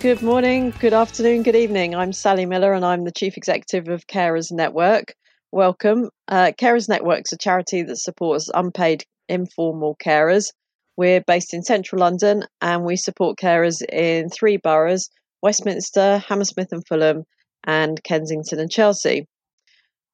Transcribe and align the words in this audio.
Good 0.00 0.22
morning, 0.22 0.72
good 0.80 0.94
afternoon, 0.94 1.42
good 1.42 1.54
evening. 1.54 1.94
I'm 1.94 2.14
Sally 2.14 2.46
Miller 2.46 2.72
and 2.72 2.86
I'm 2.86 3.04
the 3.04 3.12
Chief 3.12 3.36
Executive 3.36 3.88
of 3.88 4.06
Carers 4.06 4.50
Network. 4.50 5.12
Welcome. 5.52 6.08
Uh, 6.26 6.52
Carers 6.58 6.88
Network's 6.88 7.34
a 7.34 7.36
charity 7.36 7.82
that 7.82 7.98
supports 7.98 8.48
unpaid 8.54 9.04
informal 9.28 9.98
carers. 10.02 10.52
We're 10.96 11.20
based 11.20 11.52
in 11.52 11.62
central 11.62 12.00
London 12.00 12.44
and 12.62 12.86
we 12.86 12.96
support 12.96 13.36
carers 13.36 13.82
in 13.92 14.30
three 14.30 14.56
boroughs 14.56 15.10
Westminster, 15.42 16.16
Hammersmith 16.26 16.72
and 16.72 16.86
Fulham, 16.86 17.24
and 17.64 18.02
Kensington 18.02 18.58
and 18.58 18.70
Chelsea. 18.70 19.26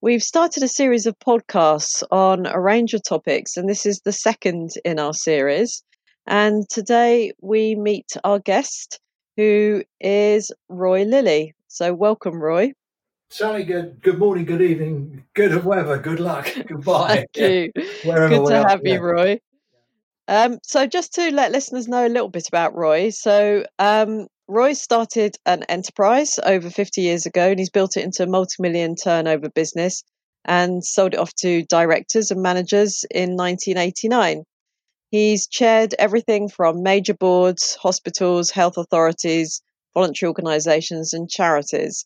We've 0.00 0.20
started 0.20 0.64
a 0.64 0.68
series 0.68 1.06
of 1.06 1.16
podcasts 1.20 2.02
on 2.10 2.46
a 2.46 2.60
range 2.60 2.92
of 2.92 3.02
topics, 3.08 3.56
and 3.56 3.68
this 3.68 3.86
is 3.86 4.00
the 4.04 4.12
second 4.12 4.70
in 4.84 4.98
our 4.98 5.14
series. 5.14 5.84
And 6.26 6.68
today 6.68 7.34
we 7.40 7.76
meet 7.76 8.16
our 8.24 8.40
guest, 8.40 8.98
who 9.36 9.82
is 10.00 10.52
Roy 10.68 11.04
Lilly. 11.04 11.54
So, 11.68 11.92
welcome, 11.92 12.40
Roy. 12.40 12.72
Sally, 13.30 13.64
good 13.64 14.00
good 14.02 14.18
morning, 14.18 14.44
good 14.44 14.62
evening, 14.62 15.24
good 15.34 15.64
weather, 15.64 15.98
good 15.98 16.20
luck, 16.20 16.48
goodbye. 16.68 17.26
Thank 17.34 17.36
you. 17.36 17.72
Good 18.04 18.46
to 18.46 18.64
have 18.68 18.80
you, 18.84 19.00
Roy. 19.00 19.40
Um, 20.28 20.58
so, 20.62 20.86
just 20.86 21.14
to 21.14 21.32
let 21.32 21.52
listeners 21.52 21.88
know 21.88 22.06
a 22.06 22.08
little 22.08 22.28
bit 22.28 22.46
about 22.48 22.76
Roy. 22.76 23.10
So, 23.10 23.66
um, 23.78 24.28
Roy 24.48 24.74
started 24.74 25.36
an 25.44 25.64
enterprise 25.64 26.38
over 26.44 26.70
50 26.70 27.00
years 27.00 27.26
ago 27.26 27.50
and 27.50 27.58
he's 27.58 27.70
built 27.70 27.96
it 27.96 28.04
into 28.04 28.22
a 28.22 28.26
multi 28.26 28.54
million 28.60 28.94
turnover 28.94 29.48
business 29.48 30.04
and 30.44 30.84
sold 30.84 31.14
it 31.14 31.20
off 31.20 31.34
to 31.34 31.64
directors 31.64 32.30
and 32.30 32.42
managers 32.42 33.04
in 33.10 33.36
1989. 33.36 34.44
He's 35.10 35.46
chaired 35.46 35.94
everything 35.98 36.48
from 36.48 36.82
major 36.82 37.14
boards, 37.14 37.76
hospitals, 37.76 38.50
health 38.50 38.76
authorities, 38.76 39.62
voluntary 39.94 40.28
organisations, 40.28 41.12
and 41.12 41.30
charities. 41.30 42.04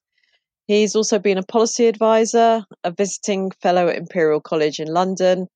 He's 0.67 0.95
also 0.95 1.19
been 1.19 1.39
a 1.39 1.43
policy 1.43 1.87
advisor, 1.87 2.65
a 2.85 2.91
visiting 2.93 3.51
fellow 3.63 3.89
at 3.89 3.97
Imperial 3.97 4.41
College 4.41 4.79
in 4.79 4.87
London, 4.87 5.49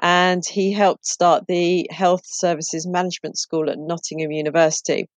and 0.00 0.44
he 0.46 0.72
helped 0.72 1.06
start 1.06 1.44
the 1.48 1.88
Health 1.90 2.22
Services 2.24 2.86
Management 2.86 3.38
School 3.38 3.68
at 3.68 3.78
Nottingham 3.78 4.30
University. 4.30 5.08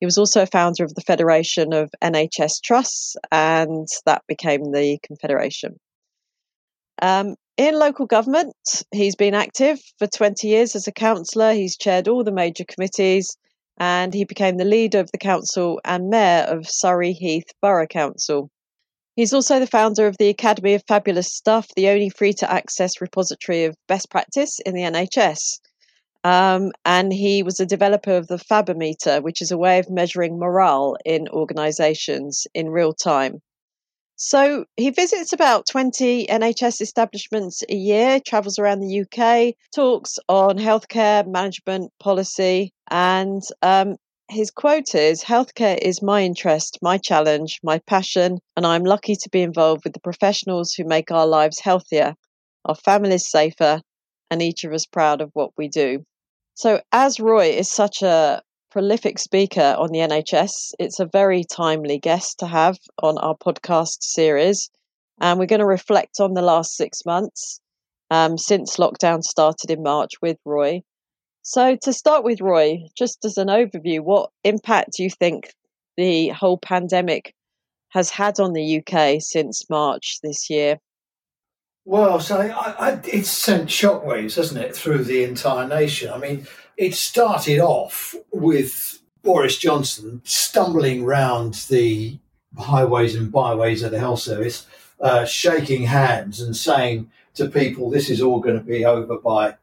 He 0.00 0.06
was 0.06 0.16
also 0.18 0.42
a 0.42 0.46
founder 0.46 0.84
of 0.84 0.94
the 0.94 1.02
Federation 1.02 1.72
of 1.72 1.90
NHS 2.02 2.62
Trusts, 2.62 3.16
and 3.30 3.86
that 4.06 4.22
became 4.28 4.72
the 4.72 4.98
Confederation. 5.02 5.78
Um, 7.02 7.34
in 7.58 7.74
local 7.74 8.06
government, 8.06 8.54
he's 8.92 9.16
been 9.16 9.34
active 9.34 9.80
for 9.98 10.06
20 10.06 10.46
years 10.46 10.76
as 10.76 10.86
a 10.86 10.92
councillor. 10.92 11.52
He's 11.52 11.76
chaired 11.76 12.06
all 12.06 12.22
the 12.22 12.32
major 12.32 12.64
committees 12.64 13.36
and 13.78 14.14
he 14.14 14.24
became 14.24 14.56
the 14.56 14.64
leader 14.64 15.00
of 15.00 15.10
the 15.10 15.18
council 15.18 15.80
and 15.84 16.08
mayor 16.08 16.44
of 16.44 16.68
Surrey 16.68 17.12
Heath 17.12 17.52
Borough 17.60 17.86
Council. 17.86 18.48
He's 19.16 19.32
also 19.32 19.58
the 19.58 19.66
founder 19.66 20.06
of 20.06 20.16
the 20.18 20.28
Academy 20.28 20.74
of 20.74 20.84
Fabulous 20.86 21.34
Stuff, 21.34 21.66
the 21.74 21.88
only 21.88 22.10
free 22.10 22.32
to 22.34 22.50
access 22.50 23.00
repository 23.00 23.64
of 23.64 23.76
best 23.88 24.08
practice 24.08 24.60
in 24.64 24.74
the 24.74 24.82
NHS. 24.82 25.58
Um, 26.22 26.70
and 26.84 27.12
he 27.12 27.42
was 27.42 27.58
a 27.58 27.66
developer 27.66 28.16
of 28.16 28.28
the 28.28 28.38
Fabometer, 28.38 29.20
which 29.20 29.42
is 29.42 29.50
a 29.50 29.58
way 29.58 29.80
of 29.80 29.90
measuring 29.90 30.38
morale 30.38 30.96
in 31.04 31.28
organisations 31.28 32.46
in 32.54 32.70
real 32.70 32.92
time. 32.92 33.40
So 34.20 34.64
he 34.76 34.90
visits 34.90 35.32
about 35.32 35.68
20 35.70 36.26
NHS 36.26 36.80
establishments 36.80 37.62
a 37.68 37.76
year, 37.76 38.18
travels 38.18 38.58
around 38.58 38.80
the 38.80 39.02
UK, 39.02 39.54
talks 39.72 40.18
on 40.28 40.58
healthcare 40.58 41.24
management 41.24 41.92
policy, 42.00 42.72
and 42.90 43.40
um, 43.62 43.94
his 44.28 44.50
quote 44.50 44.96
is 44.96 45.22
Healthcare 45.22 45.78
is 45.80 46.02
my 46.02 46.24
interest, 46.24 46.78
my 46.82 46.98
challenge, 46.98 47.60
my 47.62 47.78
passion, 47.86 48.38
and 48.56 48.66
I'm 48.66 48.82
lucky 48.82 49.14
to 49.14 49.30
be 49.30 49.40
involved 49.40 49.84
with 49.84 49.92
the 49.92 50.00
professionals 50.00 50.72
who 50.72 50.84
make 50.84 51.12
our 51.12 51.26
lives 51.26 51.60
healthier, 51.60 52.16
our 52.64 52.74
families 52.74 53.30
safer, 53.30 53.80
and 54.32 54.42
each 54.42 54.64
of 54.64 54.72
us 54.72 54.84
proud 54.84 55.20
of 55.20 55.30
what 55.34 55.52
we 55.56 55.68
do. 55.68 56.02
So, 56.54 56.80
as 56.90 57.20
Roy 57.20 57.50
is 57.50 57.70
such 57.70 58.02
a 58.02 58.42
prolific 58.70 59.18
speaker 59.18 59.74
on 59.78 59.90
the 59.90 59.98
NHS. 59.98 60.72
It's 60.78 61.00
a 61.00 61.06
very 61.06 61.44
timely 61.44 61.98
guest 61.98 62.38
to 62.40 62.46
have 62.46 62.78
on 63.02 63.18
our 63.18 63.36
podcast 63.36 64.02
series. 64.02 64.70
And 65.20 65.38
we're 65.38 65.46
going 65.46 65.60
to 65.60 65.66
reflect 65.66 66.20
on 66.20 66.34
the 66.34 66.42
last 66.42 66.76
six 66.76 67.04
months 67.04 67.60
um, 68.10 68.38
since 68.38 68.76
lockdown 68.76 69.22
started 69.22 69.70
in 69.70 69.82
March 69.82 70.12
with 70.22 70.38
Roy. 70.44 70.82
So, 71.42 71.76
to 71.82 71.92
start 71.92 72.24
with, 72.24 72.40
Roy, 72.40 72.80
just 72.96 73.24
as 73.24 73.38
an 73.38 73.48
overview, 73.48 74.00
what 74.00 74.30
impact 74.44 74.92
do 74.96 75.02
you 75.02 75.10
think 75.10 75.52
the 75.96 76.28
whole 76.28 76.58
pandemic 76.58 77.34
has 77.90 78.10
had 78.10 78.38
on 78.38 78.52
the 78.52 78.82
UK 78.82 79.16
since 79.20 79.68
March 79.70 80.18
this 80.22 80.50
year? 80.50 80.78
Well, 81.88 82.20
so 82.20 82.38
I, 82.38 82.90
I, 82.90 83.00
it's 83.04 83.30
sent 83.30 83.70
shockwaves, 83.70 84.34
hasn't 84.36 84.60
it, 84.60 84.76
through 84.76 85.04
the 85.04 85.24
entire 85.24 85.66
nation? 85.66 86.12
I 86.12 86.18
mean, 86.18 86.46
it 86.76 86.94
started 86.94 87.60
off 87.60 88.14
with 88.30 89.00
Boris 89.22 89.56
Johnson 89.56 90.20
stumbling 90.22 91.06
round 91.06 91.54
the 91.70 92.18
highways 92.58 93.14
and 93.14 93.32
byways 93.32 93.82
of 93.82 93.92
the 93.92 93.98
health 93.98 94.20
service, 94.20 94.66
uh, 95.00 95.24
shaking 95.24 95.84
hands 95.84 96.42
and 96.42 96.54
saying 96.54 97.10
to 97.36 97.48
people, 97.48 97.88
"This 97.88 98.10
is 98.10 98.20
all 98.20 98.40
going 98.40 98.58
to 98.58 98.62
be 98.62 98.84
over 98.84 99.16
by 99.16 99.54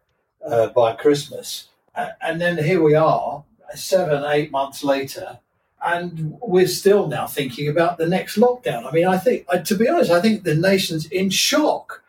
uh, 0.44 0.70
by 0.70 0.94
Christmas." 0.96 1.68
And 1.96 2.42
then 2.42 2.58
here 2.58 2.82
we 2.82 2.96
are, 2.96 3.44
seven, 3.76 4.24
eight 4.26 4.50
months 4.50 4.84
later, 4.84 5.42
and 5.86 6.40
we're 6.42 6.68
still 6.68 7.06
now 7.06 7.28
thinking 7.28 7.68
about 7.68 8.00
the 8.00 8.08
next 8.08 8.36
lockdown. 8.36 8.88
I 8.88 8.92
mean, 8.92 9.06
I 9.06 9.20
think, 9.20 9.46
to 9.66 9.76
be 9.76 9.88
honest, 9.88 10.10
I 10.10 10.22
think 10.22 10.44
the 10.44 10.56
nation's 10.56 11.06
in 11.06 11.30
shock. 11.30 12.02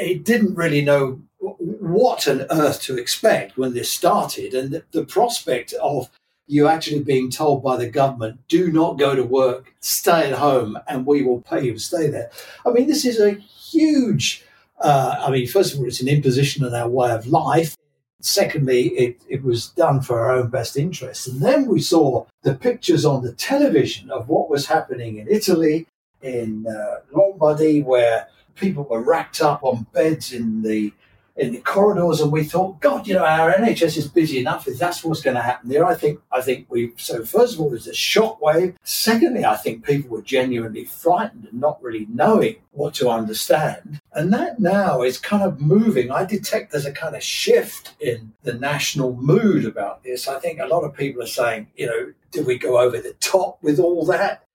It 0.00 0.24
didn't 0.24 0.54
really 0.54 0.84
know 0.84 1.20
what 1.38 2.26
on 2.26 2.46
earth 2.50 2.82
to 2.82 2.96
expect 2.98 3.56
when 3.56 3.74
this 3.74 3.90
started, 3.90 4.54
and 4.54 4.70
the, 4.72 4.84
the 4.92 5.04
prospect 5.04 5.72
of 5.74 6.10
you 6.48 6.68
actually 6.68 7.02
being 7.02 7.30
told 7.30 7.62
by 7.62 7.76
the 7.76 7.88
government, 7.88 8.38
do 8.48 8.70
not 8.70 8.98
go 8.98 9.14
to 9.14 9.24
work, 9.24 9.74
stay 9.80 10.30
at 10.30 10.38
home, 10.38 10.78
and 10.86 11.04
we 11.04 11.22
will 11.22 11.40
pay 11.40 11.64
you 11.64 11.72
to 11.72 11.78
stay 11.80 12.08
there. 12.08 12.30
I 12.64 12.70
mean, 12.70 12.86
this 12.86 13.04
is 13.04 13.20
a 13.20 13.32
huge, 13.32 14.44
uh, 14.80 15.16
I 15.26 15.30
mean, 15.30 15.46
first 15.48 15.74
of 15.74 15.80
all, 15.80 15.86
it's 15.86 16.00
an 16.00 16.08
imposition 16.08 16.64
on 16.64 16.74
our 16.74 16.88
way 16.88 17.10
of 17.10 17.26
life. 17.26 17.76
Secondly, 18.20 18.88
it, 18.90 19.20
it 19.28 19.42
was 19.42 19.68
done 19.70 20.00
for 20.00 20.20
our 20.20 20.32
own 20.32 20.48
best 20.48 20.76
interests. 20.76 21.26
And 21.26 21.40
then 21.40 21.66
we 21.66 21.80
saw 21.80 22.26
the 22.42 22.54
pictures 22.54 23.04
on 23.04 23.22
the 23.22 23.32
television 23.32 24.10
of 24.10 24.28
what 24.28 24.48
was 24.48 24.66
happening 24.66 25.18
in 25.18 25.26
Italy, 25.28 25.86
in 26.22 26.66
uh, 26.66 27.00
Lombardy, 27.12 27.82
where 27.82 28.28
people 28.56 28.84
were 28.84 29.00
racked 29.00 29.40
up 29.40 29.62
on 29.62 29.86
beds 29.92 30.32
in 30.32 30.62
the 30.62 30.92
in 31.36 31.52
the 31.52 31.60
corridors, 31.60 32.20
and 32.20 32.32
we 32.32 32.44
thought, 32.44 32.80
God, 32.80 33.06
you 33.06 33.12
know, 33.14 33.24
our 33.24 33.52
NHS 33.52 33.98
is 33.98 34.08
busy 34.08 34.38
enough. 34.38 34.66
If 34.66 34.78
that's 34.78 35.04
what's 35.04 35.20
going 35.20 35.36
to 35.36 35.42
happen 35.42 35.68
there, 35.68 35.84
I 35.84 35.94
think, 35.94 36.20
I 36.32 36.40
think 36.40 36.66
we. 36.70 36.92
So 36.96 37.24
first 37.24 37.54
of 37.54 37.60
all, 37.60 37.70
there's 37.70 37.86
a 37.86 37.92
shockwave. 37.92 38.74
Secondly, 38.84 39.44
I 39.44 39.56
think 39.56 39.84
people 39.84 40.10
were 40.10 40.22
genuinely 40.22 40.84
frightened 40.84 41.48
and 41.50 41.60
not 41.60 41.82
really 41.82 42.06
knowing 42.10 42.56
what 42.72 42.94
to 42.94 43.10
understand, 43.10 44.00
and 44.12 44.32
that 44.32 44.58
now 44.58 45.02
is 45.02 45.18
kind 45.18 45.42
of 45.42 45.60
moving. 45.60 46.10
I 46.10 46.24
detect 46.24 46.72
there's 46.72 46.86
a 46.86 46.92
kind 46.92 47.14
of 47.14 47.22
shift 47.22 47.94
in 48.00 48.32
the 48.42 48.54
national 48.54 49.14
mood 49.14 49.66
about 49.66 50.04
this. 50.04 50.28
I 50.28 50.38
think 50.38 50.58
a 50.58 50.66
lot 50.66 50.84
of 50.84 50.94
people 50.94 51.22
are 51.22 51.26
saying, 51.26 51.68
you 51.76 51.86
know, 51.86 52.12
did 52.30 52.46
we 52.46 52.58
go 52.58 52.78
over 52.78 52.98
the 52.98 53.14
top 53.14 53.62
with 53.62 53.78
all 53.78 54.06
that? 54.06 54.45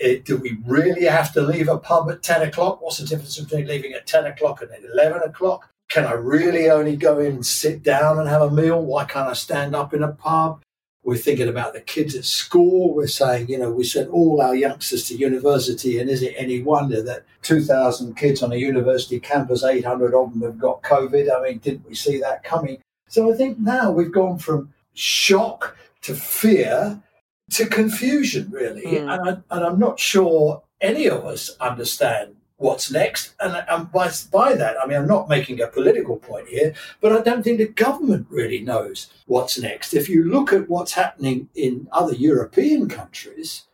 Eh, 0.00 0.18
do 0.24 0.36
we 0.36 0.58
really 0.66 1.04
have 1.04 1.32
to 1.32 1.40
leave 1.40 1.68
a 1.68 1.78
pub 1.78 2.10
at 2.10 2.22
10 2.22 2.42
o'clock? 2.42 2.80
What's 2.80 2.98
the 2.98 3.06
difference 3.06 3.38
between 3.38 3.66
leaving 3.66 3.92
at 3.92 4.06
10 4.06 4.26
o'clock 4.26 4.62
and 4.62 4.70
at 4.70 4.84
11 4.92 5.22
o'clock? 5.22 5.68
Can 5.88 6.04
I 6.04 6.12
really 6.12 6.70
only 6.70 6.96
go 6.96 7.18
in 7.18 7.36
and 7.36 7.46
sit 7.46 7.82
down 7.82 8.18
and 8.18 8.28
have 8.28 8.42
a 8.42 8.50
meal? 8.50 8.82
Why 8.82 9.04
can't 9.04 9.28
I 9.28 9.32
stand 9.32 9.74
up 9.74 9.94
in 9.94 10.02
a 10.02 10.12
pub? 10.12 10.62
We're 11.02 11.16
thinking 11.16 11.48
about 11.48 11.72
the 11.72 11.80
kids 11.80 12.14
at 12.14 12.26
school. 12.26 12.94
We're 12.94 13.06
saying, 13.06 13.48
you 13.48 13.56
know, 13.56 13.70
we 13.70 13.84
sent 13.84 14.10
all 14.10 14.42
our 14.42 14.54
youngsters 14.54 15.04
to 15.08 15.16
university, 15.16 15.98
and 15.98 16.10
is 16.10 16.22
it 16.22 16.34
any 16.36 16.60
wonder 16.60 17.00
that 17.02 17.24
2,000 17.42 18.14
kids 18.14 18.42
on 18.42 18.52
a 18.52 18.56
university 18.56 19.18
campus, 19.18 19.64
800 19.64 20.14
of 20.14 20.32
them 20.32 20.42
have 20.42 20.58
got 20.58 20.82
COVID? 20.82 21.34
I 21.34 21.42
mean, 21.42 21.58
didn't 21.58 21.88
we 21.88 21.94
see 21.94 22.20
that 22.20 22.44
coming? 22.44 22.82
So 23.08 23.32
I 23.32 23.36
think 23.36 23.58
now 23.58 23.90
we've 23.90 24.12
gone 24.12 24.38
from 24.38 24.74
shock 24.92 25.76
to 26.02 26.14
fear 26.14 27.00
to 27.50 27.66
confusion, 27.66 28.50
really. 28.50 28.82
Mm. 28.82 29.00
And, 29.00 29.10
I, 29.10 29.56
and 29.56 29.64
I'm 29.64 29.78
not 29.78 29.98
sure 29.98 30.62
any 30.80 31.06
of 31.06 31.24
us 31.24 31.50
understand 31.60 32.36
what's 32.58 32.90
next. 32.90 33.34
And, 33.40 33.64
and 33.68 33.90
by, 33.90 34.10
by 34.32 34.54
that, 34.54 34.76
I 34.82 34.86
mean, 34.86 34.98
I'm 34.98 35.06
not 35.06 35.28
making 35.28 35.60
a 35.60 35.68
political 35.68 36.16
point 36.16 36.48
here, 36.48 36.74
but 37.00 37.12
I 37.12 37.22
don't 37.22 37.42
think 37.42 37.58
the 37.58 37.68
government 37.68 38.26
really 38.28 38.60
knows 38.60 39.12
what's 39.26 39.58
next. 39.58 39.94
If 39.94 40.08
you 40.08 40.24
look 40.24 40.52
at 40.52 40.68
what's 40.68 40.92
happening 40.92 41.48
in 41.54 41.88
other 41.92 42.14
European 42.14 42.88
countries, 42.88 43.64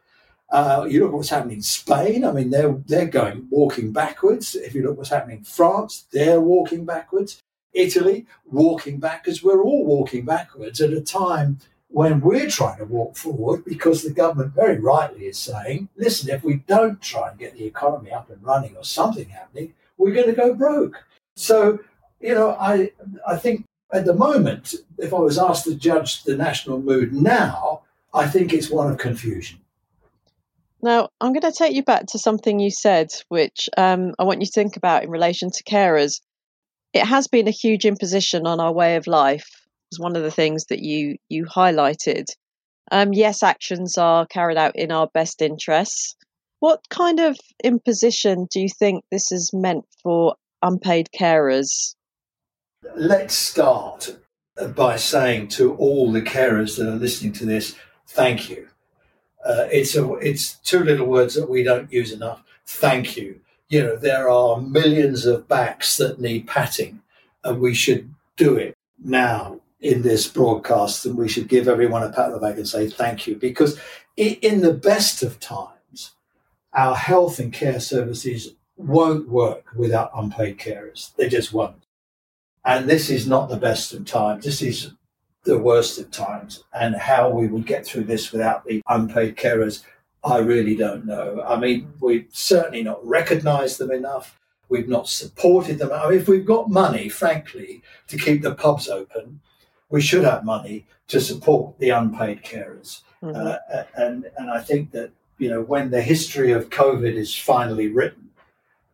uh, 0.51 0.87
you 0.89 1.01
look 1.01 1.09
at 1.09 1.15
what's 1.15 1.31
happening 1.31 1.57
in 1.57 1.63
Spain. 1.63 2.25
I 2.25 2.31
mean, 2.31 2.51
they're 2.51 2.77
they're 2.87 3.07
going 3.07 3.49
walking 3.51 3.93
backwards. 3.93 4.55
If 4.55 4.75
you 4.75 4.83
look 4.83 4.93
at 4.93 4.99
what's 4.99 5.11
happening 5.11 5.39
in 5.39 5.45
France, 5.45 6.05
they're 6.13 6.41
walking 6.41 6.85
backwards. 6.85 7.41
Italy, 7.73 8.27
walking 8.45 9.01
backwards. 9.01 9.43
We're 9.43 9.63
all 9.63 9.85
walking 9.85 10.25
backwards 10.25 10.81
at 10.81 10.93
a 10.93 11.01
time 11.01 11.59
when 11.95 12.21
we're 12.21 12.51
trying 12.51 12.77
to 12.77 12.85
walk 12.85 13.17
forward 13.17 13.65
because 13.65 14.03
the 14.03 14.11
government 14.11 14.53
very 14.53 14.81
rightly 14.81 15.27
is 15.27 15.39
saying, 15.39 15.89
listen, 15.97 16.29
if 16.29 16.43
we 16.43 16.57
don't 16.67 17.01
try 17.01 17.31
and 17.31 17.39
get 17.39 17.55
the 17.55 17.65
economy 17.65 18.11
up 18.11 18.29
and 18.29 18.43
running 18.43 18.77
or 18.77 18.83
something 18.83 19.29
happening, 19.29 19.73
we're 19.97 20.13
going 20.13 20.27
to 20.27 20.33
go 20.33 20.55
broke. 20.55 21.05
So, 21.37 21.79
you 22.21 22.35
know, 22.35 22.57
I 22.59 22.91
I 23.29 23.37
think 23.37 23.65
at 23.93 24.07
the 24.07 24.13
moment, 24.13 24.75
if 24.99 25.15
I 25.15 25.19
was 25.19 25.39
asked 25.39 25.67
to 25.67 25.77
judge 25.77 26.25
the 26.25 26.37
national 26.37 26.83
mood 26.83 27.13
now, 27.13 27.83
I 28.13 28.27
think 28.27 28.53
it's 28.53 28.71
one 28.71 28.91
of 28.91 28.99
confusion. 28.99 29.61
Now, 30.83 31.11
I'm 31.21 31.33
going 31.33 31.53
to 31.53 31.57
take 31.57 31.77
you 31.77 31.85
back 31.85 32.07
to 32.07 32.19
something 32.19 32.59
you 32.59 32.73
said, 32.73 33.13
which 33.29 33.69
um, 33.77 34.15
I 34.19 34.25
want 34.25 34.41
you 34.41 34.47
to 34.47 34.53
think 34.53 34.77
about 34.77 35.05
in 35.05 35.11
relation 35.11 35.49
to 35.53 35.63
carers. 35.63 36.21
It 36.93 37.07
has 37.07 37.29
been 37.29 37.47
a 37.47 37.53
huge 37.53 37.85
imposition 37.85 38.49
on 38.49 38.59
our 38.59 38.73
way 38.73 38.97
of 38.97 39.07
life 39.07 39.54
was 39.95 40.01
one 40.01 40.17
of 40.17 40.23
the 40.23 40.31
things 40.31 40.65
that 40.67 40.81
you 40.81 41.17
you 41.29 41.45
highlighted. 41.45 42.27
Um, 42.91 43.13
yes, 43.13 43.43
actions 43.43 43.97
are 43.97 44.27
carried 44.27 44.59
out 44.59 44.77
in 44.77 44.93
our 44.93 45.09
best 45.15 45.41
interests. 45.41 46.17
What 46.61 46.81
kind 46.91 47.21
of 47.21 47.37
imposition 47.63 48.47
do 48.51 48.61
you 48.61 48.69
think 48.69 49.05
this 49.11 49.31
is 49.33 49.51
meant 49.53 49.85
for 50.03 50.35
unpaid 50.63 51.09
carers? 51.19 51.95
Let's 52.97 53.35
start 53.35 54.17
by 54.75 54.97
saying 54.97 55.49
to 55.49 55.75
all 55.77 56.13
the 56.13 56.23
carers 56.23 56.77
that 56.77 56.89
are 56.89 56.97
listening 56.97 57.33
to 57.35 57.47
this, 57.47 57.75
thank 58.09 58.51
you. 58.51 58.69
Uh, 59.45 59.67
it's 59.71 59.95
a, 59.97 60.13
it's 60.15 60.55
two 60.59 60.81
little 60.81 61.07
words 61.07 61.35
that 61.35 61.51
we 61.51 61.63
don't 61.63 61.93
use 61.93 62.13
enough. 62.13 62.43
Thank 62.67 63.17
you. 63.17 63.41
You 63.69 63.83
know 63.83 63.97
there 63.97 64.29
are 64.29 64.61
millions 64.61 65.27
of 65.27 65.49
backs 65.49 65.97
that 65.97 66.21
need 66.21 66.47
patting, 66.47 67.03
and 67.43 67.61
we 67.61 67.75
should 67.75 68.15
do 68.37 68.57
it 68.57 68.77
now 69.03 69.61
in 69.85 70.01
this 70.01 70.27
broadcast, 70.27 71.05
and 71.05 71.15
we 71.15 71.29
should 71.29 71.47
give 71.47 71.69
everyone 71.69 72.03
a 72.03 72.09
pat 72.09 72.27
on 72.27 72.33
the 72.33 72.39
back 72.39 72.57
and 72.57 72.67
say 72.67 72.89
thank 72.89 73.27
you 73.27 73.37
because 73.37 73.79
in 74.17 74.63
the 74.63 74.73
best 74.73 75.23
of 75.23 75.39
times, 75.39 76.13
our 76.73 76.97
health 76.97 77.39
and 77.39 77.53
care 77.53 77.79
services 77.79 78.55
won't 78.79 79.29
work 79.29 79.67
without 79.77 80.11
unpaid 80.17 80.59
carers. 80.59 81.15
They 81.17 81.29
just 81.29 81.53
won't. 81.53 81.85
And 82.65 82.89
this 82.89 83.11
is 83.11 83.29
not 83.29 83.51
the 83.51 83.59
best 83.59 83.93
of 83.93 84.07
times. 84.07 84.47
This 84.47 84.63
is 84.63 84.93
the 85.45 85.59
worst 85.59 85.99
of 85.99 86.11
times. 86.11 86.65
And 86.73 86.97
how 86.97 87.29
we 87.29 87.47
will 87.47 87.61
get 87.61 87.85
through 87.85 88.05
this 88.05 88.33
without 88.33 88.65
the 88.65 88.81
unpaid 88.89 89.37
carers, 89.37 89.85
I 90.25 90.39
really 90.39 90.77
don't 90.77 91.05
know. 91.05 91.45
I 91.47 91.61
mean, 91.61 91.93
we've 92.01 92.27
certainly 92.33 92.83
not 92.83 93.07
recognized 93.07 93.77
them 93.77 93.91
enough. 93.91 94.41
We've 94.71 94.89
not 94.89 95.11
supported 95.11 95.79
them. 95.79 95.93
I 95.93 96.09
mean, 96.09 96.19
if 96.19 96.27
we've 96.27 96.47
got 96.47 96.71
money, 96.71 97.11
frankly, 97.11 97.83
to 98.09 98.17
keep 98.17 98.41
the 98.41 98.55
pubs 98.55 98.89
open, 98.89 99.41
we 99.91 100.01
should 100.01 100.25
have 100.25 100.45
money 100.45 100.87
to 101.09 101.21
support 101.21 101.79
the 101.79 101.91
unpaid 101.91 102.43
carers. 102.43 103.03
Mm-hmm. 103.23 103.37
Uh, 103.37 103.83
and, 103.97 104.31
and 104.37 104.51
I 104.51 104.61
think 104.61 104.91
that, 104.93 105.11
you 105.39 105.51
know, 105.51 105.63
when 105.63 105.91
the 105.91 106.03
history 106.03 106.53
of 106.53 106.71
COVID 106.71 107.15
is 107.15 107.35
finally 107.35 107.89
written, 107.89 108.31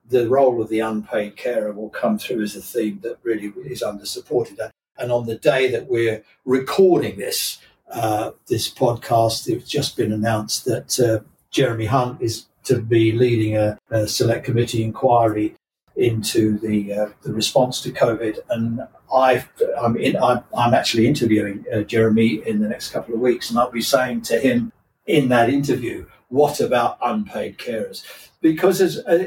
the 0.08 0.28
role 0.28 0.60
of 0.60 0.68
the 0.68 0.80
unpaid 0.80 1.36
carer 1.36 1.72
will 1.72 1.88
come 1.90 2.18
through 2.18 2.42
as 2.42 2.56
a 2.56 2.60
theme 2.60 3.00
that 3.02 3.18
really 3.22 3.52
is 3.64 3.82
under 3.82 4.04
supported. 4.04 4.58
And 4.98 5.12
on 5.12 5.26
the 5.26 5.36
day 5.36 5.70
that 5.70 5.88
we're 5.88 6.22
recording 6.44 7.18
this, 7.18 7.58
uh, 7.90 8.32
this 8.48 8.68
podcast, 8.68 9.48
it's 9.48 9.68
just 9.68 9.96
been 9.96 10.12
announced 10.12 10.64
that 10.64 10.98
uh, 11.00 11.20
Jeremy 11.50 11.86
Hunt 11.86 12.20
is 12.20 12.46
to 12.64 12.80
be 12.80 13.12
leading 13.12 13.56
a, 13.56 13.78
a 13.90 14.06
select 14.06 14.44
committee 14.44 14.82
inquiry 14.82 15.54
into 16.00 16.58
the 16.58 16.92
uh, 16.92 17.08
the 17.22 17.32
response 17.32 17.82
to 17.82 17.92
COVID, 17.92 18.38
and 18.48 18.80
i 19.12 19.44
am 19.82 19.96
in, 19.96 20.16
I'm, 20.16 20.42
I'm, 20.56 20.72
actually 20.72 21.06
interviewing 21.06 21.64
uh, 21.72 21.82
Jeremy 21.82 22.40
in 22.46 22.60
the 22.60 22.68
next 22.68 22.90
couple 22.90 23.14
of 23.14 23.20
weeks, 23.20 23.50
and 23.50 23.58
I'll 23.58 23.70
be 23.70 23.82
saying 23.82 24.22
to 24.22 24.38
him 24.38 24.72
in 25.06 25.28
that 25.28 25.50
interview, 25.50 26.06
"What 26.28 26.58
about 26.58 26.98
unpaid 27.02 27.58
carers?" 27.58 28.02
Because 28.40 28.80
as 28.80 28.98
uh, 28.98 29.26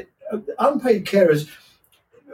unpaid 0.58 1.06
carers, 1.06 1.48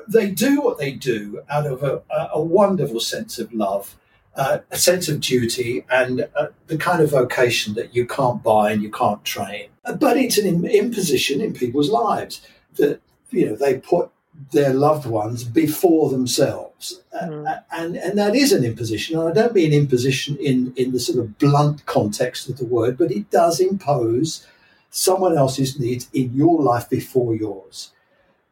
they 0.09 0.31
do 0.31 0.63
what 0.63 0.79
they 0.79 0.93
do 0.93 1.43
out 1.51 1.67
of 1.67 1.83
a, 1.83 2.03
a 2.33 2.41
wonderful 2.41 3.01
sense 3.01 3.39
of 3.39 3.53
love. 3.53 3.97
Uh, 4.37 4.61
a 4.71 4.79
sense 4.79 5.09
of 5.09 5.19
duty 5.19 5.85
and 5.91 6.29
uh, 6.37 6.47
the 6.69 6.79
kind 6.79 7.03
of 7.03 7.11
vocation 7.11 7.75
that 7.75 7.97
you 7.97 8.07
can't 8.07 8.45
buy 8.45 8.71
and 8.71 8.81
you 8.81 8.89
can't 8.89 9.25
train. 9.25 9.69
But 9.99 10.17
it's 10.17 10.39
an 10.39 10.65
imposition 10.65 11.41
in 11.41 11.53
people's 11.53 11.91
lives 11.91 12.41
that 12.77 13.01
you 13.31 13.47
know 13.47 13.57
they 13.57 13.79
put 13.79 14.11
their 14.53 14.73
loved 14.73 15.07
ones 15.07 15.45
before 15.45 16.11
themselves. 16.11 17.03
Mm. 17.15 17.63
And, 17.71 17.97
and 17.97 18.19
that 18.19 18.35
is 18.35 18.53
an 18.53 18.65
imposition. 18.65 19.19
And 19.19 19.29
I 19.29 19.33
don't 19.33 19.55
mean 19.55 19.73
imposition 19.73 20.37
in, 20.39 20.73
in 20.77 20.93
the 20.93 21.01
sort 21.01 21.19
of 21.19 21.39
blunt 21.39 21.85
context 21.87 22.49
of 22.49 22.57
the 22.57 22.65
word, 22.65 22.97
but 22.97 23.11
it 23.11 23.31
does 23.31 23.61
impose 23.61 24.47
someone 24.91 25.37
else's 25.37 25.79
needs 25.79 26.09
in 26.13 26.33
your 26.35 26.61
life 26.63 26.89
before 26.89 27.35
yours. 27.35 27.93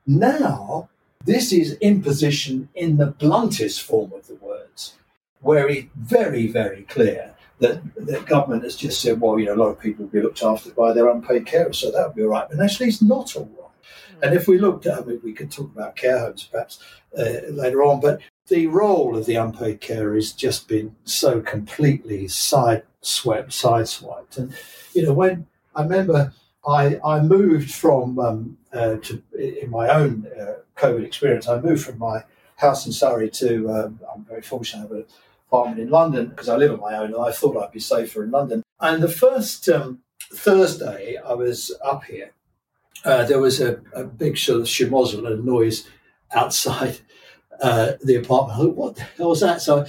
Now, 0.06 0.88
this 1.24 1.52
is 1.52 1.76
imposition 1.80 2.68
in 2.74 2.96
the 2.96 3.08
bluntest 3.08 3.82
form 3.82 4.12
of 4.12 4.26
the 4.28 4.36
words, 4.36 4.94
where 5.40 5.68
it's 5.68 5.88
very, 5.96 6.46
very 6.46 6.82
clear 6.82 7.34
that 7.58 7.82
the 7.96 8.20
government 8.20 8.62
has 8.62 8.76
just 8.76 9.00
said, 9.00 9.20
well, 9.20 9.38
you 9.38 9.46
know, 9.46 9.54
a 9.54 9.56
lot 9.56 9.68
of 9.68 9.80
people 9.80 10.04
will 10.04 10.12
be 10.12 10.22
looked 10.22 10.42
after 10.42 10.70
by 10.70 10.92
their 10.92 11.08
unpaid 11.08 11.44
carers, 11.44 11.76
so 11.76 11.90
that 11.90 12.06
would 12.06 12.16
be 12.16 12.22
all 12.22 12.28
right. 12.28 12.46
But 12.48 12.62
actually, 12.62 12.88
it's 12.88 13.02
not 13.02 13.34
all 13.34 13.50
right. 13.57 13.57
And 14.22 14.34
if 14.34 14.48
we 14.48 14.58
looked 14.58 14.86
at, 14.86 14.98
I 14.98 15.04
mean, 15.04 15.20
we 15.22 15.32
could 15.32 15.50
talk 15.50 15.70
about 15.74 15.96
care 15.96 16.18
homes 16.18 16.48
perhaps 16.50 16.82
uh, 17.16 17.48
later 17.50 17.82
on, 17.82 18.00
but 18.00 18.20
the 18.48 18.66
role 18.66 19.16
of 19.16 19.26
the 19.26 19.36
unpaid 19.36 19.80
care 19.80 20.14
has 20.14 20.32
just 20.32 20.68
been 20.68 20.96
so 21.04 21.40
completely 21.40 22.28
side 22.28 22.82
swept, 23.00 23.50
sideswiped. 23.50 24.38
And, 24.38 24.54
you 24.92 25.04
know, 25.04 25.12
when 25.12 25.46
I 25.74 25.82
remember 25.82 26.32
I, 26.66 26.98
I 27.04 27.20
moved 27.20 27.72
from, 27.72 28.18
um, 28.18 28.58
uh, 28.72 28.96
to, 28.96 29.22
in 29.38 29.70
my 29.70 29.88
own 29.88 30.26
uh, 30.38 30.54
COVID 30.76 31.04
experience, 31.04 31.48
I 31.48 31.60
moved 31.60 31.84
from 31.84 31.98
my 31.98 32.24
house 32.56 32.86
in 32.86 32.92
Surrey 32.92 33.30
to, 33.30 33.70
um, 33.70 34.00
I'm 34.12 34.24
very 34.24 34.42
fortunate, 34.42 34.90
an 34.90 35.04
apartment 35.48 35.80
in 35.80 35.90
London 35.90 36.26
because 36.26 36.48
I 36.48 36.56
live 36.56 36.72
on 36.72 36.80
my 36.80 36.96
own 36.96 37.14
and 37.14 37.22
I 37.22 37.32
thought 37.32 37.56
I'd 37.56 37.72
be 37.72 37.80
safer 37.80 38.24
in 38.24 38.30
London. 38.30 38.62
And 38.80 39.02
the 39.02 39.08
first 39.08 39.68
um, 39.68 40.00
Thursday 40.32 41.16
I 41.16 41.32
was 41.34 41.74
up 41.84 42.04
here, 42.04 42.32
uh, 43.04 43.24
there 43.24 43.40
was 43.40 43.60
a, 43.60 43.80
a 43.94 44.04
big 44.04 44.38
sort 44.38 44.60
of 44.60 44.66
schmozzle 44.66 45.26
and 45.26 45.44
noise 45.44 45.88
outside 46.32 46.98
uh, 47.62 47.92
the 48.02 48.16
apartment. 48.16 48.58
I 48.58 48.62
thought, 48.62 48.76
what 48.76 48.96
the 48.96 49.02
hell 49.02 49.28
was 49.30 49.40
that? 49.40 49.62
So 49.62 49.86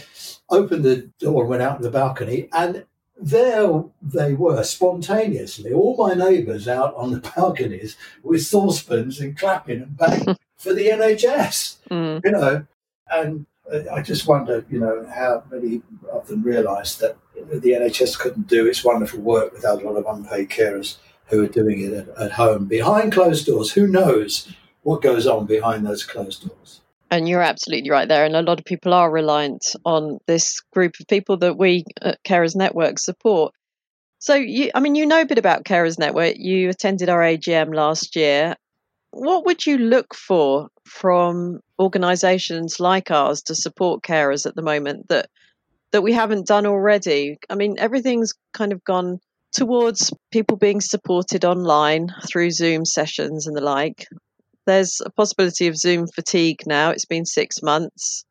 I 0.52 0.56
opened 0.56 0.84
the 0.84 1.10
door 1.20 1.42
and 1.42 1.50
went 1.50 1.62
out 1.62 1.78
on 1.78 1.82
the 1.82 1.92
balcony, 1.92 2.50
and 2.52 2.86
there 3.22 3.84
they 4.02 4.34
were 4.34 4.64
spontaneously, 4.64 5.74
all 5.74 5.96
my 5.98 6.14
neighbours 6.14 6.68
out 6.68 6.96
on 6.96 7.12
the 7.12 7.20
balconies 7.36 7.98
with 8.24 8.46
saucepans 8.46 9.20
and 9.20 9.38
clapping 9.38 9.82
and 9.82 9.98
banging 9.98 10.38
for 10.58 10.74
the 10.74 10.88
NHS, 10.88 11.78
mm. 11.90 12.22
you 12.24 12.32
know. 12.32 12.66
And 13.12 13.46
I 13.92 14.02
just 14.02 14.28
wonder, 14.28 14.66
you 14.70 14.80
know, 14.80 15.06
how 15.14 15.44
many 15.52 15.82
of 16.12 16.28
them 16.28 16.44
realised 16.44 17.00
that 17.02 17.18
the 17.36 17.72
NHS 17.72 18.18
couldn't 18.20 18.48
do 18.48 18.68
its 18.68 18.84
wonderful 18.84 19.20
work 19.20 19.54
without 19.54 19.82
a 19.82 19.90
lot 19.90 19.98
of 19.98 20.06
unpaid 20.06 20.50
carers 20.50 20.98
who 21.30 21.44
are 21.44 21.48
doing 21.48 21.82
it 21.82 21.94
at, 21.94 22.10
at 22.18 22.32
home 22.34 22.66
behind 22.66 23.14
closed 23.14 23.46
doors. 23.46 23.72
Who 23.72 23.88
knows 23.88 24.52
what 24.84 25.02
goes 25.02 25.28
on 25.28 25.46
behind 25.46 25.86
those 25.86 26.04
closed 26.04 26.48
doors? 26.48 26.82
And 27.12 27.28
you're 27.28 27.42
absolutely 27.42 27.90
right 27.90 28.08
there. 28.08 28.26
And 28.26 28.36
a 28.36 28.42
lot 28.42 28.60
of 28.60 28.66
people 28.66 28.94
are 28.94 29.10
reliant 29.10 29.76
on 29.84 30.20
this 30.28 30.62
group 30.74 30.94
of 31.00 31.08
people 31.08 31.38
that 31.38 31.58
we 31.58 31.86
at 32.02 32.24
Carers 32.24 32.56
Network 32.56 33.00
support. 33.00 33.54
So, 34.20 34.36
you, 34.36 34.70
I 34.76 34.80
mean, 34.80 34.96
you 34.96 35.06
know 35.06 35.22
a 35.22 35.26
bit 35.26 35.38
about 35.38 35.64
Carers 35.64 35.98
Network. 35.98 36.36
You 36.38 36.70
attended 36.70 37.10
our 37.10 37.22
AGM 37.22 37.74
last 37.74 38.16
year. 38.16 38.56
What 39.12 39.46
would 39.46 39.66
you 39.66 39.78
look 39.78 40.14
for 40.14 40.70
from 40.86 41.62
organisations 41.80 42.80
like 42.80 43.10
ours 43.10 43.42
to 43.44 43.56
support 43.56 44.04
carers 44.04 44.46
at 44.46 44.56
the 44.56 44.62
moment 44.62 45.08
that 45.10 45.30
that 45.92 46.04
we 46.04 46.14
haven't 46.14 46.46
done 46.46 46.68
already? 46.68 47.40
I 47.50 47.56
mean, 47.56 47.78
everything's 47.80 48.34
kind 48.54 48.72
of 48.72 48.84
gone 48.84 49.20
towards 49.54 50.14
people 50.32 50.58
being 50.58 50.82
supported 50.82 51.46
online 51.46 52.10
through 52.28 52.52
Zoom 52.52 52.86
sessions 52.86 53.48
and 53.48 53.56
the 53.56 53.62
like. 53.62 54.06
There's 54.66 55.02
a 55.04 55.10
possibility 55.10 55.68
of 55.68 55.78
Zoom 55.78 56.08
fatigue 56.08 56.60
now. 56.66 56.92
It's 56.92 57.06
been 57.06 57.26
six 57.26 57.62
months. 57.62 58.24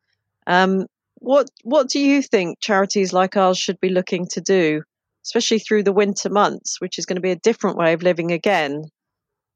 Um, 0.47 0.85
what 1.15 1.49
what 1.63 1.89
do 1.89 1.99
you 1.99 2.21
think 2.21 2.59
charities 2.61 3.11
like 3.11 3.35
ours 3.35 3.57
should 3.57 3.79
be 3.81 3.89
looking 3.89 4.25
to 4.31 4.41
do, 4.41 4.83
especially 5.25 5.59
through 5.59 5.83
the 5.83 5.91
winter 5.91 6.29
months, 6.29 6.79
which 6.79 6.97
is 6.97 7.05
going 7.05 7.17
to 7.17 7.21
be 7.21 7.31
a 7.31 7.35
different 7.35 7.77
way 7.77 7.93
of 7.93 8.03
living 8.03 8.31
again? 8.31 8.85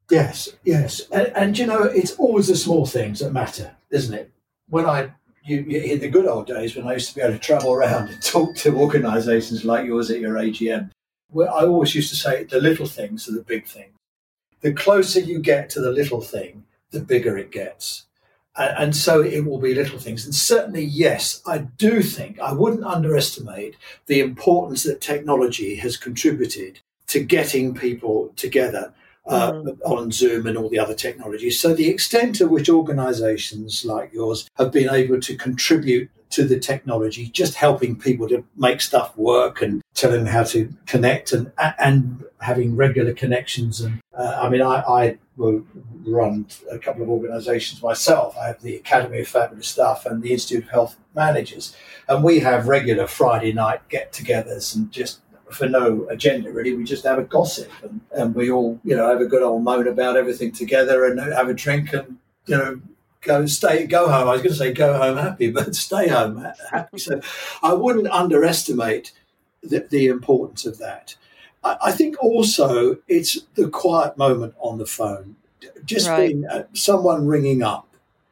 Yes, 0.10 0.50
yes, 0.64 1.02
and, 1.12 1.28
and 1.36 1.58
you 1.58 1.66
know 1.66 1.84
it's 1.84 2.12
always 2.18 2.48
the 2.48 2.58
small 2.58 2.86
things 2.86 3.20
that 3.20 3.32
matter, 3.32 3.76
isn't 3.90 4.14
it? 4.14 4.32
When 4.68 4.86
I 4.86 5.14
you, 5.46 5.62
you, 5.62 5.80
in 5.80 6.00
the 6.00 6.10
good 6.10 6.26
old 6.26 6.48
days 6.48 6.76
when 6.76 6.88
I 6.88 6.94
used 6.94 7.10
to 7.10 7.16
be 7.16 7.22
able 7.22 7.34
to 7.34 7.40
travel 7.40 7.74
around 7.74 8.10
and 8.10 8.22
talk 8.22 8.56
to 8.58 8.76
organisations 8.76 9.66
like 9.66 9.86
yours 9.86 10.12
at 10.12 10.20
your 10.20 10.36
AGM, 10.36 10.90
I 11.36 11.66
always 11.66 11.96
used 11.96 12.10
to 12.10 12.16
say 12.16 12.44
the 12.44 12.62
little 12.62 12.88
things 12.88 13.28
are 13.28 13.34
the 13.34 13.42
big 13.42 13.66
things. 13.66 13.94
The 14.62 14.74
closer 14.74 15.20
you 15.20 15.40
get 15.40 15.70
to 15.72 15.82
the 15.82 15.92
little 15.92 16.22
thing, 16.22 16.64
the 16.92 17.02
bigger 17.02 17.38
it 17.38 17.52
gets. 17.52 18.06
And 18.56 18.96
so 18.96 19.22
it 19.22 19.46
will 19.46 19.60
be 19.60 19.74
little 19.74 19.98
things. 19.98 20.26
And 20.26 20.36
certainly, 20.36 20.84
yes, 20.84 21.42
I 21.46 21.58
do 21.58 22.04
think 22.04 22.40
I 22.40 22.54
wouldn't 22.54 22.86
underestimate 22.86 23.76
the 24.06 24.20
importance 24.20 24.84
that 24.84 25.02
technology 25.02 25.76
has 25.78 25.98
contributed 25.98 26.80
to 27.08 27.24
getting 27.24 27.74
people 27.74 28.32
together 28.36 28.94
uh, 29.26 29.54
mm. 29.54 29.78
on 29.86 30.12
Zoom 30.12 30.46
and 30.46 30.58
all 30.58 30.70
the 30.70 30.80
other 30.80 30.94
technologies. 30.94 31.60
So, 31.60 31.74
the 31.74 31.88
extent 31.88 32.36
to 32.36 32.48
which 32.48 32.70
organizations 32.70 33.86
like 33.86 34.14
yours 34.14 34.48
have 34.58 34.72
been 34.72 34.90
able 34.90 35.20
to 35.22 35.36
contribute 35.36 36.10
to 36.32 36.44
the 36.44 36.60
technology, 36.60 37.28
just 37.28 37.56
helping 37.56 37.96
people 37.96 38.28
to 38.28 38.44
make 38.58 38.82
stuff 38.82 39.16
work 39.18 39.62
and 39.62 39.83
telling 39.94 40.24
them 40.24 40.34
how 40.34 40.44
to 40.44 40.74
connect 40.86 41.32
and 41.32 41.52
and 41.80 42.24
having 42.40 42.76
regular 42.76 43.14
connections. 43.14 43.82
And 43.82 44.02
uh, 44.18 44.40
I 44.42 44.50
mean, 44.50 44.62
I, 44.62 44.82
I 44.82 45.18
will 45.38 45.66
run 46.06 46.46
a 46.70 46.78
couple 46.78 47.04
of 47.04 47.10
organisations 47.10 47.82
myself. 47.82 48.36
I 48.38 48.48
have 48.48 48.62
the 48.62 48.76
Academy 48.76 49.22
of 49.22 49.28
Fabulous 49.28 49.68
Stuff 49.68 50.06
and 50.06 50.22
the 50.22 50.32
Institute 50.32 50.66
of 50.66 50.70
Health 50.70 50.98
Managers, 51.16 51.76
and 52.08 52.24
we 52.24 52.40
have 52.40 52.68
regular 52.68 53.08
Friday 53.08 53.54
night 53.54 53.88
get-togethers 53.90 54.76
and 54.76 54.92
just 54.92 55.20
for 55.52 55.70
no 55.70 56.08
agenda 56.10 56.52
really. 56.52 56.74
We 56.76 56.84
just 56.84 57.06
have 57.06 57.20
a 57.20 57.24
gossip 57.24 57.70
and, 57.84 58.02
and 58.12 58.36
we 58.36 58.50
all 58.52 58.80
you 58.84 58.96
know 58.96 59.08
have 59.08 59.22
a 59.22 59.26
good 59.26 59.44
old 59.44 59.64
moan 59.64 59.88
about 59.88 60.18
everything 60.18 60.52
together 60.52 61.06
and 61.06 61.20
have 61.20 61.48
a 61.50 61.54
drink 61.54 61.94
and 61.94 62.18
you 62.48 62.58
know 62.58 62.82
go 63.22 63.46
stay 63.46 63.86
go 63.86 64.10
home. 64.10 64.28
I 64.28 64.34
was 64.34 64.42
going 64.42 64.54
to 64.54 64.58
say 64.58 64.74
go 64.74 64.98
home 64.98 65.18
happy, 65.18 65.52
but 65.58 65.76
stay 65.76 66.08
home 66.08 66.46
happy. 66.72 66.98
So 66.98 67.22
I 67.62 67.74
wouldn't 67.74 68.08
underestimate 68.08 69.14
the, 69.64 69.88
the 69.90 70.08
importance 70.08 70.66
of 70.66 70.78
that. 70.80 71.16
I, 71.64 71.78
I, 71.86 71.92
think 71.92 72.22
also 72.22 72.98
it's 73.08 73.42
the 73.56 73.70
quiet 73.70 74.18
moment 74.18 74.56
on 74.60 74.78
the 74.78 74.86
phone, 74.86 75.36
just 75.86 76.08
right. 76.08 76.28
being 76.28 76.46
uh, 76.46 76.64
someone 76.74 77.28
ringing 77.28 77.64
up 77.64 77.88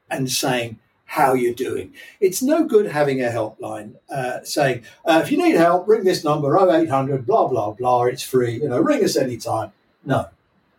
and 0.10 0.30
saying 0.30 0.80
how 1.06 1.34
you're 1.34 1.54
doing. 1.54 1.94
It's 2.20 2.42
no 2.42 2.66
good 2.66 2.88
having 2.88 3.22
a 3.22 3.30
helpline 3.30 3.96
uh, 4.10 4.44
saying 4.44 4.84
uh, 5.06 5.22
if 5.24 5.32
you 5.32 5.38
need 5.38 5.56
help, 5.56 5.88
ring 5.88 6.04
this 6.04 6.24
number 6.24 6.58
0800 6.58 7.26
blah 7.26 7.48
blah 7.48 7.72
blah. 7.72 8.04
It's 8.04 8.24
free. 8.24 8.62
You 8.62 8.70
know, 8.70 8.80
ring 8.80 9.04
us 9.04 9.18
anytime. 9.18 9.72
No, 10.06 10.28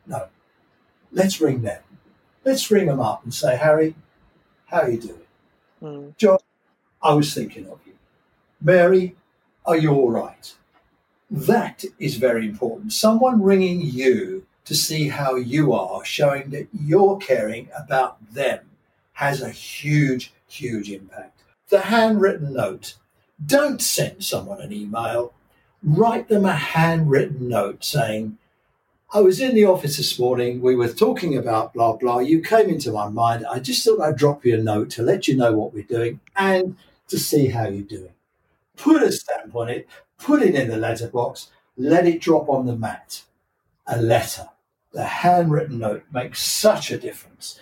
no. 0.06 0.26
Let's 1.12 1.40
ring 1.40 1.62
them 1.62 1.82
let's 2.44 2.70
ring 2.70 2.86
them 2.86 3.00
up 3.00 3.24
and 3.24 3.32
say, 3.32 3.56
Harry, 3.56 3.94
how 4.66 4.82
are 4.82 4.90
you 4.90 5.00
doing? 5.00 5.18
Mm. 5.82 6.16
John, 6.16 6.38
I 7.02 7.14
was 7.14 7.34
thinking 7.34 7.66
of 7.68 7.80
you. 7.86 7.94
Mary, 8.60 9.16
are 9.64 9.76
you 9.76 9.92
all 9.92 10.10
right? 10.10 10.54
That 11.30 11.84
is 11.98 12.16
very 12.16 12.46
important. 12.46 12.92
Someone 12.92 13.42
ringing 13.42 13.80
you 13.80 14.46
to 14.64 14.74
see 14.74 15.08
how 15.08 15.36
you 15.36 15.72
are, 15.72 16.04
showing 16.04 16.50
that 16.50 16.68
you're 16.72 17.16
caring 17.18 17.68
about 17.76 18.34
them, 18.34 18.60
has 19.14 19.40
a 19.40 19.50
huge, 19.50 20.32
huge 20.46 20.90
impact. 20.90 21.42
The 21.68 21.80
handwritten 21.80 22.52
note. 22.52 22.96
Don't 23.44 23.80
send 23.80 24.24
someone 24.24 24.60
an 24.60 24.72
email. 24.72 25.32
Write 25.82 26.28
them 26.28 26.44
a 26.44 26.54
handwritten 26.54 27.48
note 27.48 27.82
saying, 27.84 28.38
I 29.14 29.20
was 29.20 29.40
in 29.40 29.54
the 29.54 29.66
office 29.66 29.96
this 29.98 30.18
morning. 30.18 30.62
We 30.62 30.74
were 30.74 30.88
talking 30.88 31.36
about 31.36 31.74
blah, 31.74 31.94
blah. 31.96 32.20
You 32.20 32.40
came 32.40 32.70
into 32.70 32.92
my 32.92 33.08
mind. 33.08 33.44
I 33.46 33.58
just 33.58 33.84
thought 33.84 34.00
I'd 34.00 34.16
drop 34.16 34.44
you 34.44 34.54
a 34.54 34.62
note 34.62 34.90
to 34.90 35.02
let 35.02 35.28
you 35.28 35.36
know 35.36 35.52
what 35.52 35.74
we're 35.74 35.82
doing 35.82 36.20
and 36.36 36.76
to 37.08 37.18
see 37.18 37.48
how 37.48 37.68
you're 37.68 37.82
doing. 37.82 38.12
Put 38.82 39.02
a 39.02 39.12
stamp 39.12 39.54
on 39.54 39.68
it, 39.68 39.88
put 40.18 40.42
it 40.42 40.54
in 40.54 40.68
the 40.68 40.76
letterbox, 40.76 41.50
let 41.76 42.06
it 42.06 42.20
drop 42.20 42.48
on 42.48 42.66
the 42.66 42.76
mat. 42.76 43.22
A 43.86 44.00
letter, 44.00 44.48
the 44.92 45.04
handwritten 45.04 45.78
note 45.78 46.04
makes 46.12 46.42
such 46.42 46.90
a 46.90 46.98
difference. 46.98 47.58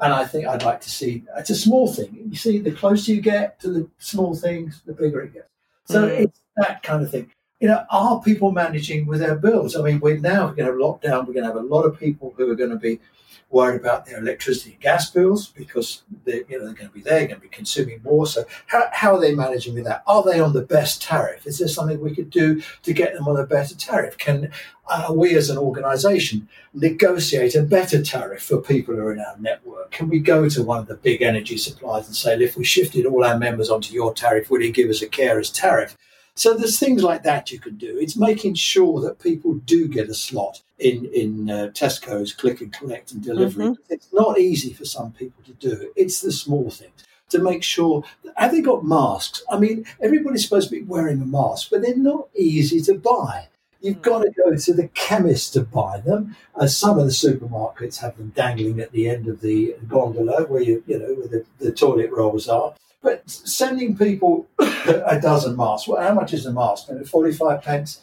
And 0.00 0.12
I 0.12 0.24
think 0.24 0.46
I'd 0.46 0.64
like 0.64 0.80
to 0.82 0.90
see 0.90 1.22
it's 1.36 1.50
a 1.50 1.54
small 1.54 1.92
thing. 1.92 2.26
You 2.28 2.36
see, 2.36 2.58
the 2.58 2.72
closer 2.72 3.12
you 3.12 3.20
get 3.20 3.60
to 3.60 3.70
the 3.70 3.88
small 3.98 4.34
things, 4.34 4.82
the 4.84 4.92
bigger 4.92 5.22
it 5.22 5.34
gets. 5.34 5.48
So 5.86 6.08
mm. 6.08 6.20
it's 6.20 6.40
that 6.56 6.82
kind 6.82 7.02
of 7.02 7.10
thing 7.10 7.30
you 7.64 7.68
know, 7.68 7.82
are 7.88 8.20
people 8.20 8.52
managing 8.52 9.06
with 9.06 9.20
their 9.20 9.36
bills? 9.36 9.74
I 9.74 9.80
mean, 9.80 9.98
we're 9.98 10.18
now 10.18 10.48
going 10.48 10.56
to 10.56 10.64
have 10.66 10.74
lockdown. 10.74 11.26
We're 11.26 11.32
going 11.32 11.44
to 11.44 11.52
have 11.52 11.56
a 11.56 11.60
lot 11.60 11.84
of 11.84 11.98
people 11.98 12.34
who 12.36 12.50
are 12.50 12.54
going 12.54 12.68
to 12.68 12.76
be 12.76 13.00
worried 13.48 13.80
about 13.80 14.04
their 14.04 14.18
electricity 14.18 14.72
and 14.72 14.80
gas 14.82 15.10
bills 15.10 15.48
because 15.48 16.02
they're, 16.24 16.42
you 16.48 16.58
know, 16.58 16.64
they're 16.64 16.74
going 16.74 16.88
to 16.88 16.94
be 16.94 17.00
there, 17.00 17.20
going 17.20 17.36
to 17.36 17.40
be 17.40 17.48
consuming 17.48 18.00
more. 18.02 18.26
So 18.26 18.44
how, 18.66 18.84
how 18.92 19.14
are 19.14 19.20
they 19.20 19.34
managing 19.34 19.74
with 19.74 19.84
that? 19.84 20.02
Are 20.06 20.22
they 20.22 20.40
on 20.40 20.52
the 20.52 20.62
best 20.62 21.02
tariff? 21.02 21.46
Is 21.46 21.58
there 21.58 21.68
something 21.68 22.00
we 22.00 22.14
could 22.14 22.30
do 22.30 22.62
to 22.82 22.92
get 22.92 23.14
them 23.14 23.28
on 23.28 23.38
a 23.38 23.46
better 23.46 23.74
tariff? 23.74 24.18
Can 24.18 24.50
uh, 24.88 25.12
we 25.14 25.34
as 25.34 25.50
an 25.50 25.58
organisation 25.58 26.48
negotiate 26.72 27.54
a 27.54 27.62
better 27.62 28.02
tariff 28.02 28.42
for 28.42 28.60
people 28.60 28.94
who 28.94 29.00
are 29.00 29.12
in 29.12 29.20
our 29.20 29.36
network? 29.38 29.90
Can 29.90 30.08
we 30.08 30.18
go 30.18 30.48
to 30.48 30.62
one 30.62 30.78
of 30.78 30.86
the 30.86 30.96
big 30.96 31.22
energy 31.22 31.56
suppliers 31.56 32.06
and 32.06 32.16
say, 32.16 32.34
if 32.42 32.56
we 32.56 32.64
shifted 32.64 33.06
all 33.06 33.24
our 33.24 33.38
members 33.38 33.70
onto 33.70 33.94
your 33.94 34.12
tariff, 34.12 34.50
would 34.50 34.62
you 34.62 34.72
give 34.72 34.90
us 34.90 35.02
a 35.02 35.08
carer's 35.08 35.50
tariff? 35.50 35.96
So 36.36 36.54
there's 36.54 36.78
things 36.78 37.02
like 37.02 37.22
that 37.22 37.52
you 37.52 37.60
can 37.60 37.76
do. 37.76 37.96
It's 37.98 38.16
making 38.16 38.54
sure 38.54 39.00
that 39.02 39.20
people 39.20 39.54
do 39.54 39.86
get 39.86 40.08
a 40.08 40.14
slot 40.14 40.62
in 40.78 41.06
in 41.06 41.48
uh, 41.48 41.70
Tesco's 41.72 42.32
click 42.32 42.60
and 42.60 42.72
collect 42.72 43.12
and 43.12 43.22
delivery. 43.22 43.66
Mm-hmm. 43.66 43.92
It's 43.92 44.12
not 44.12 44.38
easy 44.38 44.72
for 44.72 44.84
some 44.84 45.12
people 45.12 45.42
to 45.44 45.52
do. 45.52 45.72
It. 45.72 45.92
It's 45.96 46.20
the 46.20 46.32
small 46.32 46.70
things 46.70 47.04
to 47.30 47.38
make 47.38 47.62
sure. 47.62 48.02
Have 48.36 48.50
they 48.50 48.60
got 48.60 48.84
masks? 48.84 49.42
I 49.48 49.58
mean, 49.58 49.86
everybody's 50.00 50.42
supposed 50.42 50.70
to 50.70 50.74
be 50.74 50.82
wearing 50.82 51.22
a 51.22 51.26
mask, 51.26 51.68
but 51.70 51.82
they're 51.82 51.96
not 51.96 52.28
easy 52.34 52.80
to 52.82 52.94
buy. 52.94 53.48
You've 53.80 54.02
got 54.02 54.22
to 54.22 54.30
go 54.30 54.56
to 54.56 54.72
the 54.72 54.88
chemist 54.88 55.52
to 55.52 55.60
buy 55.60 56.00
them. 56.00 56.36
Uh, 56.54 56.66
some 56.66 56.98
of 56.98 57.04
the 57.04 57.12
supermarkets 57.12 57.98
have 57.98 58.16
them 58.16 58.32
dangling 58.34 58.80
at 58.80 58.92
the 58.92 59.08
end 59.10 59.28
of 59.28 59.42
the 59.42 59.76
gondola 59.86 60.44
where 60.44 60.62
you, 60.62 60.82
you 60.86 60.98
know, 60.98 61.14
where 61.14 61.28
the, 61.28 61.44
the 61.58 61.70
toilet 61.70 62.10
rolls 62.10 62.48
are. 62.48 62.74
But 63.04 63.28
sending 63.28 63.96
people 63.98 64.48
a 64.58 65.20
dozen 65.20 65.56
masks, 65.56 65.86
well, 65.86 66.02
how 66.02 66.14
much 66.14 66.32
is 66.32 66.46
a 66.46 66.52
mask? 66.52 66.88
45 66.88 67.62
pence? 67.62 68.00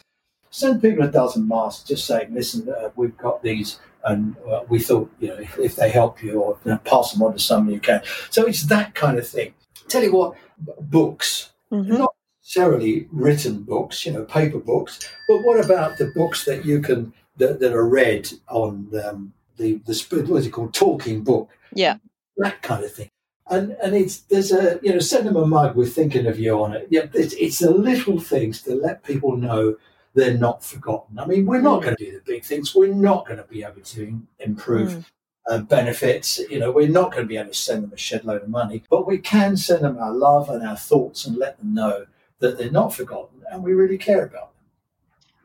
Send 0.50 0.80
people 0.80 1.04
a 1.04 1.10
dozen 1.10 1.48
masks 1.48 1.82
just 1.82 2.06
saying, 2.06 2.32
listen, 2.32 2.68
uh, 2.68 2.90
we've 2.94 3.16
got 3.16 3.42
these 3.42 3.80
and 4.04 4.36
uh, 4.48 4.60
we 4.68 4.78
thought, 4.78 5.10
you 5.18 5.28
know, 5.28 5.34
if, 5.34 5.58
if 5.58 5.76
they 5.76 5.90
help 5.90 6.22
you 6.22 6.40
or 6.40 6.56
you 6.64 6.70
know, 6.70 6.78
pass 6.78 7.12
them 7.12 7.22
on 7.22 7.32
to 7.32 7.40
someone 7.40 7.74
you 7.74 7.80
can. 7.80 8.00
So 8.30 8.46
it's 8.46 8.62
that 8.64 8.94
kind 8.94 9.18
of 9.18 9.26
thing. 9.26 9.54
Tell 9.88 10.04
you 10.04 10.12
what, 10.12 10.36
books, 10.80 11.52
mm-hmm. 11.72 11.96
not 11.96 12.14
necessarily 12.40 13.08
written 13.10 13.62
books, 13.62 14.06
you 14.06 14.12
know, 14.12 14.24
paper 14.24 14.60
books, 14.60 15.00
but 15.26 15.38
what 15.42 15.64
about 15.64 15.98
the 15.98 16.12
books 16.14 16.44
that 16.44 16.64
you 16.64 16.80
can, 16.80 17.12
that, 17.38 17.58
that 17.58 17.72
are 17.72 17.88
read 17.88 18.30
on 18.48 18.88
um, 19.04 19.32
the, 19.56 19.80
the, 19.84 20.24
what 20.28 20.38
is 20.38 20.46
it 20.46 20.50
called, 20.50 20.74
talking 20.74 21.24
book? 21.24 21.50
Yeah. 21.74 21.96
That 22.36 22.62
kind 22.62 22.84
of 22.84 22.92
thing 22.92 23.10
and 23.52 23.76
and 23.82 23.94
it's 23.94 24.20
there's 24.22 24.50
a 24.50 24.80
you 24.82 24.92
know 24.92 24.98
send 24.98 25.26
them 25.26 25.36
a 25.36 25.46
mug 25.46 25.76
with 25.76 25.94
thinking 25.94 26.26
of 26.26 26.38
you 26.38 26.62
on 26.62 26.72
it. 26.72 26.88
Yeah, 26.90 27.06
it's, 27.12 27.34
it's 27.34 27.58
the 27.58 27.70
little 27.70 28.18
things 28.18 28.62
to 28.62 28.74
let 28.74 29.04
people 29.04 29.36
know 29.36 29.76
they're 30.14 30.36
not 30.36 30.64
forgotten. 30.64 31.18
I 31.18 31.26
mean, 31.26 31.46
we're 31.46 31.60
not 31.60 31.80
mm. 31.80 31.84
going 31.84 31.96
to 31.96 32.04
do 32.04 32.12
the 32.12 32.22
big 32.24 32.44
things. 32.44 32.74
We're 32.74 32.94
not 32.94 33.26
going 33.26 33.38
to 33.38 33.44
be 33.44 33.62
able 33.62 33.82
to 33.82 34.22
improve. 34.38 34.90
Mm. 34.90 35.04
Uh, 35.50 35.58
benefits, 35.58 36.38
you 36.38 36.56
know, 36.60 36.70
we're 36.70 36.86
not 36.86 37.10
going 37.10 37.24
to 37.24 37.28
be 37.28 37.36
able 37.36 37.50
to 37.50 37.56
send 37.56 37.82
them 37.82 37.92
a 37.92 37.96
shed 37.96 38.24
load 38.24 38.42
of 38.42 38.48
money, 38.48 38.84
but 38.88 39.08
we 39.08 39.18
can 39.18 39.56
send 39.56 39.82
them 39.82 39.98
our 39.98 40.12
love 40.12 40.48
and 40.48 40.64
our 40.64 40.76
thoughts 40.76 41.26
and 41.26 41.36
let 41.36 41.58
them 41.58 41.74
know 41.74 42.06
that 42.38 42.56
they're 42.56 42.70
not 42.70 42.94
forgotten 42.94 43.42
and 43.50 43.60
we 43.60 43.72
really 43.72 43.98
care 43.98 44.24
about 44.24 44.52
them. 44.52 44.64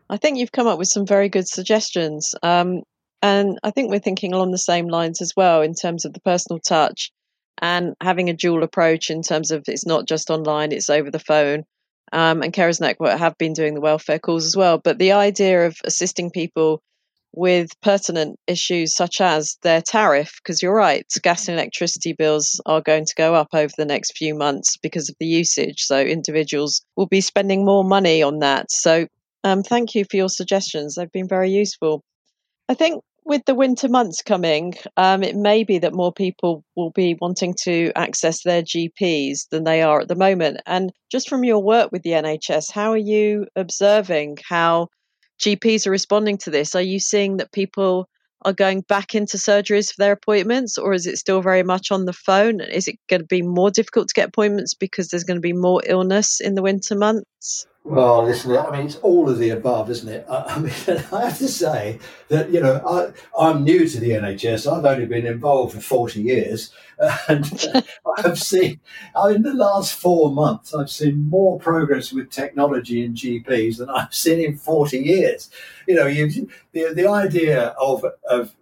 I 0.08 0.18
think 0.18 0.38
you've 0.38 0.52
come 0.52 0.68
up 0.68 0.78
with 0.78 0.88
some 0.88 1.08
very 1.08 1.30
good 1.30 1.48
suggestions. 1.48 2.36
Um, 2.44 2.84
and 3.24 3.58
I 3.64 3.72
think 3.72 3.90
we're 3.90 3.98
thinking 3.98 4.34
along 4.34 4.52
the 4.52 4.60
same 4.60 4.88
lines 4.88 5.20
as 5.20 5.34
well 5.36 5.64
in 5.64 5.74
terms 5.74 6.06
of 6.06 6.14
the 6.14 6.22
personal 6.22 6.60
touch 6.60 7.12
and 7.60 7.96
having 8.02 8.30
a 8.30 8.34
dual 8.34 8.64
approach 8.64 9.10
in 9.10 9.22
terms 9.22 9.52
of 9.52 9.64
it's 9.68 9.86
not 9.86 10.08
just 10.08 10.30
online, 10.30 10.72
it's 10.72 10.90
over 10.90 11.12
the 11.12 11.20
phone. 11.20 11.64
Um, 12.14 12.42
and 12.42 12.54
Carers 12.54 12.80
Network 12.80 13.18
have 13.18 13.38
been 13.38 13.54
doing 13.54 13.74
the 13.74 13.82
welfare 13.82 14.20
calls 14.20 14.46
as 14.46 14.56
well. 14.56 14.78
But 14.78 14.98
the 14.98 15.12
idea 15.12 15.68
of 15.68 15.78
assisting 15.84 16.32
people 16.32 16.82
with 17.34 17.70
pertinent 17.82 18.40
issues 18.48 18.96
such 18.96 19.22
as 19.22 19.58
their 19.62 19.82
tariff, 19.82 20.40
because 20.42 20.62
you're 20.62 20.74
right, 20.74 21.06
gas 21.22 21.48
and 21.48 21.60
electricity 21.60 22.14
bills 22.14 22.62
are 22.66 22.82
going 22.82 23.06
to 23.06 23.14
go 23.16 23.36
up 23.36 23.50
over 23.54 23.74
the 23.78 23.86
next 23.86 24.18
few 24.18 24.34
months 24.34 24.78
because 24.78 25.10
of 25.10 25.16
the 25.20 25.26
usage. 25.26 25.82
So 25.82 26.00
individuals 26.00 26.82
will 26.96 27.06
be 27.08 27.22
spending 27.22 27.66
more 27.66 27.84
money 27.84 28.24
on 28.24 28.40
that. 28.40 28.72
So 28.72 29.08
um, 29.44 29.62
thank 29.64 29.94
you 29.94 30.06
for 30.10 30.18
your 30.18 30.30
suggestions. 30.30 30.96
They've 30.96 31.12
been 31.12 31.28
very 31.28 31.52
useful. 31.52 32.04
I 32.70 32.74
think 32.74 33.04
with 33.28 33.44
the 33.46 33.56
winter 33.56 33.90
months 33.90 34.22
coming, 34.22 34.74
um, 34.96 35.22
it 35.22 35.36
may 35.36 35.64
be 35.64 35.80
that 35.80 35.94
more 35.94 36.14
people 36.14 36.64
will 36.76 36.92
be 36.92 37.18
wanting 37.20 37.54
to 37.64 37.92
access 37.96 38.44
their 38.44 38.64
GPs 38.64 39.50
than 39.50 39.66
they 39.66 39.82
are 39.82 40.00
at 40.00 40.08
the 40.08 40.16
moment. 40.16 40.62
And 40.66 40.92
just 41.12 41.28
from 41.28 41.44
your 41.44 41.62
work 41.62 41.92
with 41.92 42.04
the 42.04 42.12
NHS, 42.12 42.72
how 42.72 42.92
are 42.92 42.98
you 42.98 43.46
observing 43.56 44.38
how 44.48 44.88
GPs 45.42 45.86
are 45.86 45.92
responding 45.92 46.38
to 46.40 46.50
this? 46.50 46.74
Are 46.74 46.82
you 46.82 47.00
seeing 47.00 47.38
that 47.38 47.52
people 47.52 48.08
are 48.44 48.54
going 48.54 48.82
back 48.82 49.14
into 49.14 49.36
surgeries 49.38 49.90
for 49.90 49.96
their 49.98 50.14
appointments, 50.14 50.78
or 50.78 50.94
is 50.94 51.06
it 51.06 51.18
still 51.18 51.42
very 51.42 51.64
much 51.64 51.92
on 51.92 52.06
the 52.06 52.14
phone? 52.14 52.62
Is 52.62 52.88
it 52.88 52.96
going 53.10 53.22
to 53.22 53.28
be 53.28 53.42
more 53.42 53.72
difficult 53.72 54.08
to 54.08 54.14
get 54.14 54.30
appointments 54.30 54.74
because 54.74 55.10
there's 55.10 55.26
going 55.26 55.38
to 55.38 55.42
be 55.42 55.54
more 55.54 55.82
illness 55.86 56.40
in 56.40 56.56
the 56.56 56.62
winter 56.62 56.96
months? 56.96 57.68
Well, 57.89 58.25
listen, 58.25 58.51
I 58.58 58.70
mean, 58.70 58.88
it's 58.88 58.98
all 58.98 59.29
of 59.29 59.38
the 59.38 59.51
above, 59.51 59.89
isn't 59.89 60.10
it? 60.10 60.25
I, 60.29 60.44
I 60.44 60.60
mean, 60.60 60.74
I 61.13 61.22
have 61.24 61.38
to 61.38 61.48
say 61.48 62.00
that, 62.27 62.51
you 62.51 62.60
know, 62.60 62.82
I, 62.86 63.13
I'm 63.41 63.63
new 63.63 63.88
to 63.88 64.00
the 64.00 64.10
NHS. 64.10 64.70
I've 64.70 64.84
only 64.84 65.06
been 65.06 65.25
involved 65.25 65.74
for 65.74 65.82
40 65.82 66.22
years. 66.22 66.72
And 67.29 67.46
I've 68.17 68.39
seen, 68.39 68.79
in 69.29 69.44
the 69.44 69.53
last 69.53 69.94
four 69.94 70.32
months, 70.32 70.74
I've 70.74 70.89
seen 70.89 71.29
more 71.29 71.60
progress 71.60 72.12
with 72.12 72.32
technology 72.32 73.06
in 73.06 73.13
GPs 73.13 73.77
than 73.77 73.89
I've 73.91 74.13
seen 74.15 74.39
in 74.44 74.58
40 74.58 74.98
years. 74.98 75.51
You 75.88 75.94
know, 75.94 76.08
you, 76.08 76.50
the, 76.72 76.94
the 76.96 77.08
idea 77.08 77.67
of, 77.79 78.03
of 78.27 78.56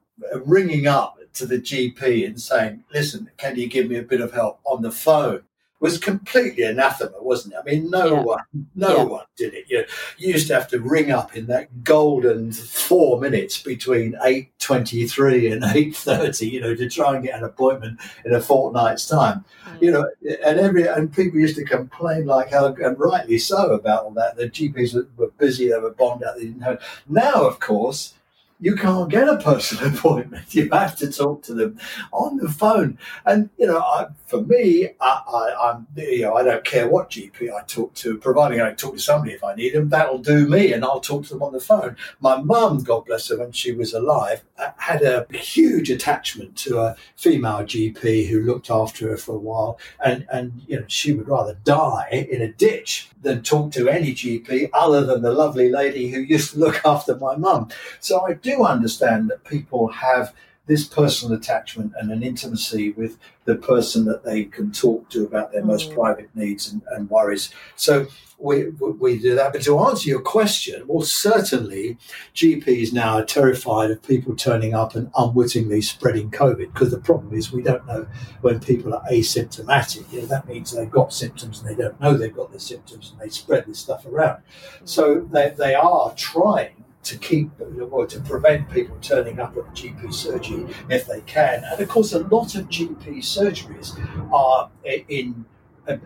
ringing 0.46 0.86
up 0.86 1.18
to 1.36 1.46
the 1.46 1.60
GP 1.60 2.26
and 2.28 2.42
saying, 2.42 2.84
listen, 2.94 3.32
can 3.38 3.56
you 3.56 3.68
give 3.68 3.88
me 3.90 3.96
a 3.96 4.04
bit 4.04 4.20
of 4.20 4.34
help 4.34 4.60
on 4.66 4.82
the 4.82 4.92
phone? 4.92 5.44
Was 5.86 6.00
completely 6.00 6.64
anathema, 6.64 7.22
wasn't 7.22 7.54
it? 7.54 7.60
I 7.60 7.64
mean, 7.64 7.92
no 7.92 8.16
yeah. 8.16 8.22
one, 8.22 8.44
no 8.74 8.98
yeah. 8.98 9.04
one 9.04 9.26
did 9.38 9.54
it. 9.54 9.66
You, 9.68 9.86
you 10.18 10.34
used 10.34 10.48
to 10.48 10.56
have 10.56 10.68
to 10.70 10.80
ring 10.80 11.12
up 11.12 11.38
in 11.38 11.46
that 11.46 11.84
golden 11.84 12.52
four 12.52 13.22
minutes 13.22 13.62
between 13.62 14.18
eight 14.24 14.58
twenty-three 14.58 15.52
and 15.52 15.64
eight 15.76 15.96
thirty, 15.96 16.50
you 16.50 16.60
know, 16.60 16.74
to 16.74 16.90
try 16.90 17.14
and 17.14 17.24
get 17.24 17.38
an 17.38 17.44
appointment 17.44 18.00
in 18.26 18.34
a 18.34 18.42
fortnight's 18.42 19.08
time. 19.08 19.46
Mm. 19.68 19.82
You 19.84 19.92
know, 19.92 20.10
and 20.44 20.60
every 20.60 20.88
and 20.88 21.14
people 21.14 21.40
used 21.40 21.56
to 21.58 21.64
complain 21.64 22.26
like 22.26 22.50
how, 22.50 22.66
and 22.74 23.00
rightly 23.00 23.38
so, 23.38 23.74
about 23.74 24.06
all 24.06 24.12
that. 24.12 24.38
The 24.38 24.50
GPs 24.50 24.96
were, 24.96 25.08
were 25.18 25.32
busy; 25.38 25.70
they 25.70 25.78
were 25.78 25.92
bombed 25.92 26.24
out. 26.24 26.38
They 26.38 26.46
didn't 26.46 26.62
have. 26.62 26.82
Now, 27.08 27.46
of 27.46 27.60
course 27.60 28.16
you 28.60 28.76
can't 28.76 29.10
get 29.10 29.28
a 29.28 29.38
personal 29.38 29.88
appointment. 29.94 30.54
You 30.56 30.70
have 30.72 30.96
to 30.98 31.12
talk 31.12 31.44
to 31.44 31.54
them 31.54 31.80
on 32.12 32.38
the 32.38 32.50
phone. 32.50 32.98
And 33.26 33.50
you 33.58 33.68
know, 33.68 33.80
I, 33.80 34.08
for 34.26 34.42
me, 34.42 34.90
I, 35.00 35.74
am 35.74 35.88
you 35.96 36.24
know 36.24 36.36
I 36.36 36.44
don't 36.44 36.64
care 36.64 36.88
what 36.88 37.10
GP 37.10 37.52
I 37.54 37.64
talk 37.64 37.94
to, 37.96 38.18
providing 38.18 38.62
I 38.62 38.74
talk 38.74 38.94
to 38.94 39.00
somebody 39.00 39.34
if 39.34 39.44
I 39.44 39.56
need 39.56 39.74
them. 39.74 39.90
That'll 39.90 40.20
do 40.20 40.48
me, 40.48 40.74
and 40.74 40.84
I'll 40.86 41.00
talk 41.00 41.26
to 41.26 41.34
them 41.34 41.44
on 41.44 41.54
the 41.54 41.60
phone. 41.60 41.98
My 42.20 42.42
mum, 42.42 42.84
God 42.84 43.06
bless 43.06 43.30
her, 43.30 43.38
when 43.38 43.52
she 43.52 43.72
was 43.72 43.94
alive, 43.94 44.44
uh, 44.58 44.72
had 44.78 45.02
a 45.02 45.28
huge 45.32 45.90
attachment 45.90 46.56
to 46.58 46.80
a 46.80 46.96
female 47.16 47.64
GP 47.64 48.28
who 48.28 48.42
looked 48.42 48.70
after 48.70 49.10
her 49.10 49.18
for 49.18 49.36
a 49.36 49.40
while, 49.40 49.80
and 50.04 50.26
and 50.32 50.62
you 50.68 50.80
know 50.80 50.86
she 50.88 51.14
would 51.14 51.28
rather 51.28 51.58
die 51.64 52.28
in 52.32 52.42
a 52.42 52.52
ditch 52.52 53.10
than 53.22 53.44
talk 53.44 53.72
to 53.74 53.90
any 53.90 54.14
GP 54.14 54.70
other 54.72 55.04
than 55.04 55.22
the 55.22 55.34
lovely 55.34 55.70
lady 55.70 56.10
who 56.10 56.22
used 56.22 56.54
to 56.54 56.60
look 56.60 56.80
after 56.86 57.18
my 57.18 57.36
mum. 57.36 57.70
So 58.00 58.26
I 58.26 58.34
do 58.46 58.64
understand 58.64 59.30
that 59.30 59.44
people 59.44 59.88
have 59.88 60.34
this 60.68 60.86
personal 60.86 61.38
attachment 61.38 61.94
and 62.00 62.12
an 62.12 62.24
intimacy 62.24 62.92
with 62.92 63.18
the 63.46 63.56
person 63.56 64.06
that 64.06 64.24
they 64.24 64.46
can 64.46 64.72
talk 64.72 65.08
to 65.10 65.24
about 65.24 65.52
their 65.52 65.62
mm. 65.62 65.68
most 65.68 65.94
private 65.94 66.30
needs 66.36 66.72
and, 66.72 66.82
and, 66.92 67.08
worries. 67.10 67.52
So 67.76 68.08
we, 68.40 68.70
we 68.70 69.20
do 69.20 69.36
that. 69.36 69.54
But 69.54 69.62
to 69.64 69.80
answer 69.80 70.10
your 70.10 70.22
question, 70.22 70.84
well, 70.88 71.06
certainly 71.06 71.98
GPs 72.34 72.92
now 72.92 73.20
are 73.20 73.26
terrified 73.26 73.92
of 73.92 74.02
people 74.02 74.36
turning 74.36 74.74
up 74.74 74.96
and 74.96 75.12
unwittingly 75.16 75.82
spreading 75.82 76.32
COVID 76.32 76.74
because 76.74 76.90
the 76.90 77.00
problem 77.00 77.36
is 77.36 77.52
we 77.52 77.62
don't 77.62 77.86
know 77.86 78.08
when 78.42 78.60
people 78.60 78.96
are 78.96 79.04
asymptomatic. 79.12 80.12
You 80.12 80.22
know, 80.22 80.28
that 80.28 80.48
means 80.48 80.72
they've 80.72 80.90
got 80.90 81.14
symptoms 81.14 81.62
and 81.62 81.70
they 81.70 81.82
don't 81.82 82.02
know 82.02 82.18
they've 82.18 82.36
got 82.36 82.52
the 82.52 82.60
symptoms 82.60 83.12
and 83.12 83.22
they 83.22 83.30
spread 83.30 83.68
this 83.68 83.80
stuff 83.80 84.08
around. 84.08 84.42
So 84.84 85.28
they, 85.32 85.54
they 85.56 85.76
are 85.76 86.12
trying 86.16 86.85
to 87.06 87.18
keep 87.18 87.50
or 87.92 88.06
to 88.06 88.20
prevent 88.22 88.70
people 88.70 88.98
turning 89.02 89.40
up 89.40 89.56
at 89.58 89.64
GP 89.74 90.14
surgery 90.14 90.66
if 90.90 91.06
they 91.08 91.22
can. 91.22 91.64
And 91.64 91.80
of 91.80 91.88
course, 91.88 92.14
a 92.14 92.20
lot 92.20 92.56
of 92.56 92.68
GP 92.68 93.20
surgeries 93.20 93.98
are 94.34 94.70
in 95.08 95.46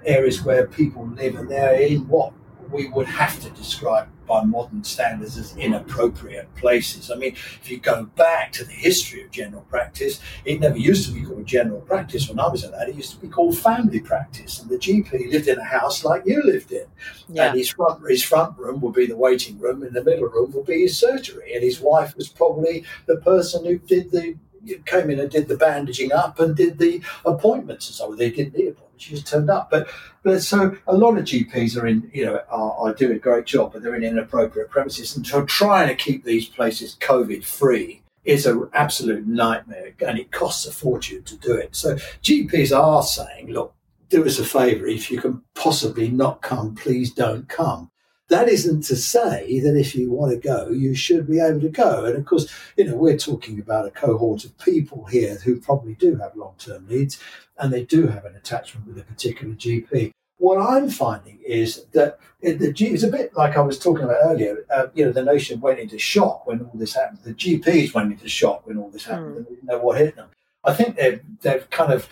areas 0.06 0.44
where 0.44 0.68
people 0.68 1.08
live, 1.08 1.36
and 1.36 1.50
they're 1.50 1.82
in 1.82 2.08
what 2.08 2.34
we 2.70 2.90
would 2.90 3.08
have 3.08 3.40
to 3.42 3.50
describe 3.52 4.08
by 4.30 4.44
modern 4.44 4.84
standards 4.84 5.38
as 5.38 5.58
inappropriate 5.58 6.54
places. 6.56 7.10
I 7.12 7.16
mean, 7.16 7.34
if 7.34 7.70
you 7.70 7.80
go 7.80 8.06
back 8.06 8.54
to 8.54 8.64
the 8.64 8.72
history 8.72 9.24
of 9.24 9.32
general 9.32 9.64
practice, 9.64 10.22
it 10.46 10.60
never 10.60 10.78
used 10.78 11.08
to 11.08 11.14
be 11.14 11.26
called 11.26 11.48
general 11.48 11.82
practice 11.82 12.30
when 12.30 12.40
I 12.40 12.48
was 12.48 12.64
a 12.64 12.70
lad. 12.70 12.90
It 12.90 12.96
used 12.96 13.12
to 13.12 13.18
be 13.18 13.28
called 13.28 13.58
family 13.58 14.00
practice, 14.00 14.62
and 14.62 14.70
the 14.70 14.78
GP 14.78 15.32
lived 15.32 15.48
in 15.48 15.58
a 15.58 15.64
house 15.64 16.06
like 16.06 16.24
you 16.26 16.44
lived 16.44 16.72
in. 16.72 16.86
Yeah. 17.28 17.48
And 17.48 17.58
his 17.58 17.70
front 17.70 18.08
his 18.08 18.24
front 18.24 18.58
room 18.58 18.80
would 18.82 18.94
be 18.94 19.08
the 19.08 19.18
waiting 19.18 19.58
room, 19.60 19.82
and 19.82 19.94
the 19.94 20.04
middle 20.04 20.30
room 20.30 20.52
would 20.52 20.68
be 20.68 20.82
his 20.82 20.96
surgery, 20.96 21.54
and 21.54 21.64
his 21.64 21.82
wife 21.82 22.16
was 22.16 22.30
probably 22.30 22.86
the 23.08 23.18
person 23.18 23.66
who 23.66 23.80
did 23.80 24.12
the 24.12 24.38
came 24.86 25.10
in 25.10 25.20
and 25.20 25.32
did 25.32 25.48
the 25.48 25.56
bandaging 25.58 26.12
up 26.12 26.38
and 26.40 26.56
did 26.56 26.78
the 26.78 27.02
appointments 27.26 27.88
and 27.88 27.96
so 27.96 28.12
on. 28.12 28.18
They 28.18 28.30
didn't 28.30 28.56
need 28.56 28.68
appointments 28.68 28.89
she 29.00 29.12
just 29.12 29.28
turned 29.28 29.50
up. 29.50 29.70
But 29.70 29.88
but 30.24 30.42
so 30.42 30.78
a 30.88 30.96
lot 30.96 31.18
of 31.18 31.26
GPs 31.26 31.82
are 31.82 31.88
in, 31.88 32.10
you 32.14 32.26
know, 32.26 32.42
are, 32.50 32.74
are 32.74 32.94
doing 32.94 33.16
a 33.16 33.20
great 33.20 33.46
job, 33.46 33.74
but 33.74 33.82
they're 33.82 33.96
in 33.96 34.04
inappropriate 34.04 34.70
premises, 34.70 35.16
and 35.16 35.26
so 35.26 35.46
trying 35.46 35.88
to 35.88 35.96
keep 35.96 36.24
these 36.24 36.48
places 36.48 36.98
COVID 37.00 37.44
free 37.44 38.02
is 38.26 38.46
an 38.46 38.70
absolute 38.74 39.26
nightmare, 39.26 39.94
and 40.06 40.20
it 40.20 40.32
costs 40.32 40.66
a 40.66 40.72
fortune 40.72 41.24
to 41.24 41.38
do 41.38 41.54
it. 41.54 41.76
So 41.76 41.96
GPs 41.96 42.78
are 42.78 43.02
saying, 43.02 43.52
look, 43.52 43.74
do 44.10 44.26
us 44.26 44.40
a 44.40 44.44
favour 44.44 44.88
if 44.88 45.10
you 45.10 45.22
can 45.22 45.42
possibly 45.56 46.10
not 46.10 46.42
come, 46.42 46.76
please 46.76 47.12
don't 47.12 47.48
come 47.48 47.90
that 48.30 48.48
isn't 48.48 48.84
to 48.84 48.96
say 48.96 49.60
that 49.60 49.76
if 49.76 49.96
you 49.96 50.12
want 50.12 50.32
to 50.32 50.38
go, 50.38 50.70
you 50.70 50.96
should 50.96 51.28
be 51.28 51.40
able 51.40 51.60
to 51.62 51.70
go. 51.70 52.06
And 52.06 52.16
of 52.16 52.26
course, 52.26 52.48
you 52.78 52.86
know, 52.86 52.96
we're 52.96 53.18
talking 53.18 53.60
about 53.60 53.88
a 53.88 53.92
cohort 53.92 54.46
of 54.46 54.58
people 54.60 55.06
here 55.06 55.36
who 55.44 55.60
probably 55.60 55.96
do 55.96 56.16
have 56.18 56.36
long 56.36 56.54
term 56.58 56.88
needs 56.88 57.20
and 57.58 57.74
they 57.74 57.84
do 57.84 58.08
have 58.08 58.26
an 58.26 58.36
attachment 58.36 58.88
with 58.88 59.00
a 59.00 59.04
particular 59.04 59.54
GP. 59.56 60.12
What 60.38 60.58
I'm 60.58 60.90
finding 60.90 61.40
is 61.46 61.86
that 61.92 62.20
the 62.42 62.72
G, 62.72 62.88
it's 62.88 63.04
a 63.04 63.10
bit 63.10 63.36
like 63.36 63.58
I 63.58 63.62
was 63.62 63.78
talking 63.78 64.06
about 64.06 64.24
earlier. 64.24 64.66
Uh, 64.74 64.88
you 64.94 65.06
know, 65.06 65.12
the 65.12 65.24
nation 65.24 65.60
went 65.60 65.80
into 65.80 66.00
shock 66.00 66.48
when 66.48 66.62
all 66.62 66.72
this 66.76 66.94
happened. 66.94 67.20
The 67.24 67.34
GPs 67.34 67.94
went 67.94 68.14
into 68.14 68.30
shock 68.30 68.66
when 68.66 68.78
all 68.78 68.90
this 68.90 69.06
happened. 69.06 69.36
Mm. 69.36 69.50
They 69.50 69.56
didn't 69.56 69.66
know 69.66 69.80
what 69.80 69.98
hit 69.98 70.16
them. 70.16 70.30
I 70.64 70.74
think 70.74 70.96
they've 70.96 71.22
they've 71.42 71.70
kind 71.70 71.92
of 71.92 72.08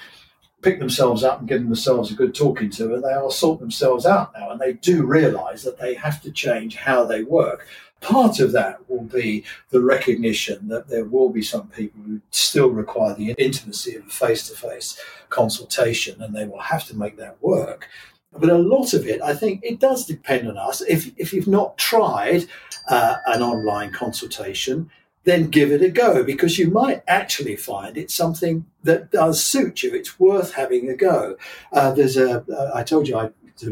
pick 0.61 0.79
themselves 0.79 1.23
up 1.23 1.39
and 1.39 1.47
give 1.47 1.63
themselves 1.63 2.11
a 2.11 2.15
good 2.15 2.33
talking 2.33 2.69
to, 2.71 2.93
and 2.93 3.03
they 3.03 3.13
are 3.13 3.31
sort 3.31 3.59
themselves 3.59 4.05
out 4.05 4.33
now, 4.37 4.49
and 4.49 4.59
they 4.59 4.73
do 4.73 5.03
realise 5.05 5.63
that 5.63 5.79
they 5.79 5.93
have 5.93 6.21
to 6.23 6.31
change 6.31 6.75
how 6.75 7.03
they 7.03 7.23
work. 7.23 7.67
Part 8.01 8.39
of 8.39 8.51
that 8.51 8.87
will 8.89 9.03
be 9.03 9.43
the 9.69 9.81
recognition 9.81 10.67
that 10.67 10.87
there 10.87 11.05
will 11.05 11.29
be 11.29 11.41
some 11.41 11.67
people 11.69 12.01
who 12.03 12.21
still 12.31 12.69
require 12.69 13.15
the 13.15 13.31
intimacy 13.37 13.95
of 13.95 14.05
a 14.05 14.09
face 14.09 14.47
to 14.49 14.55
face 14.55 14.99
consultation, 15.29 16.21
and 16.21 16.35
they 16.35 16.45
will 16.45 16.59
have 16.59 16.85
to 16.87 16.97
make 16.97 17.17
that 17.17 17.41
work. 17.41 17.87
But 18.33 18.49
a 18.49 18.57
lot 18.57 18.93
of 18.93 19.07
it, 19.07 19.21
I 19.21 19.33
think, 19.33 19.63
it 19.63 19.79
does 19.79 20.05
depend 20.05 20.47
on 20.47 20.57
us. 20.57 20.81
If, 20.81 21.11
if 21.17 21.33
you've 21.33 21.47
not 21.47 21.77
tried 21.77 22.45
uh, 22.87 23.15
an 23.25 23.41
online 23.41 23.91
consultation, 23.91 24.89
then 25.27 25.49
give 25.49 25.73
it 25.73 25.81
a 25.81 25.89
go 25.89 26.23
because 26.23 26.57
you 26.57 26.71
might 26.71 27.03
actually 27.05 27.57
find 27.57 27.97
it's 27.97 28.15
something 28.15 28.65
that 28.83 29.11
does 29.11 29.43
suit 29.43 29.83
you. 29.83 29.93
It's 29.93 30.17
worth 30.17 30.53
having 30.53 30.89
a 30.89 30.95
go. 30.95 31.35
Uh, 31.73 31.91
there's 31.91 32.15
a, 32.15 32.45
uh, 32.49 32.71
I 32.73 32.83
told 32.83 33.09
you 33.09 33.17
I 33.17 33.31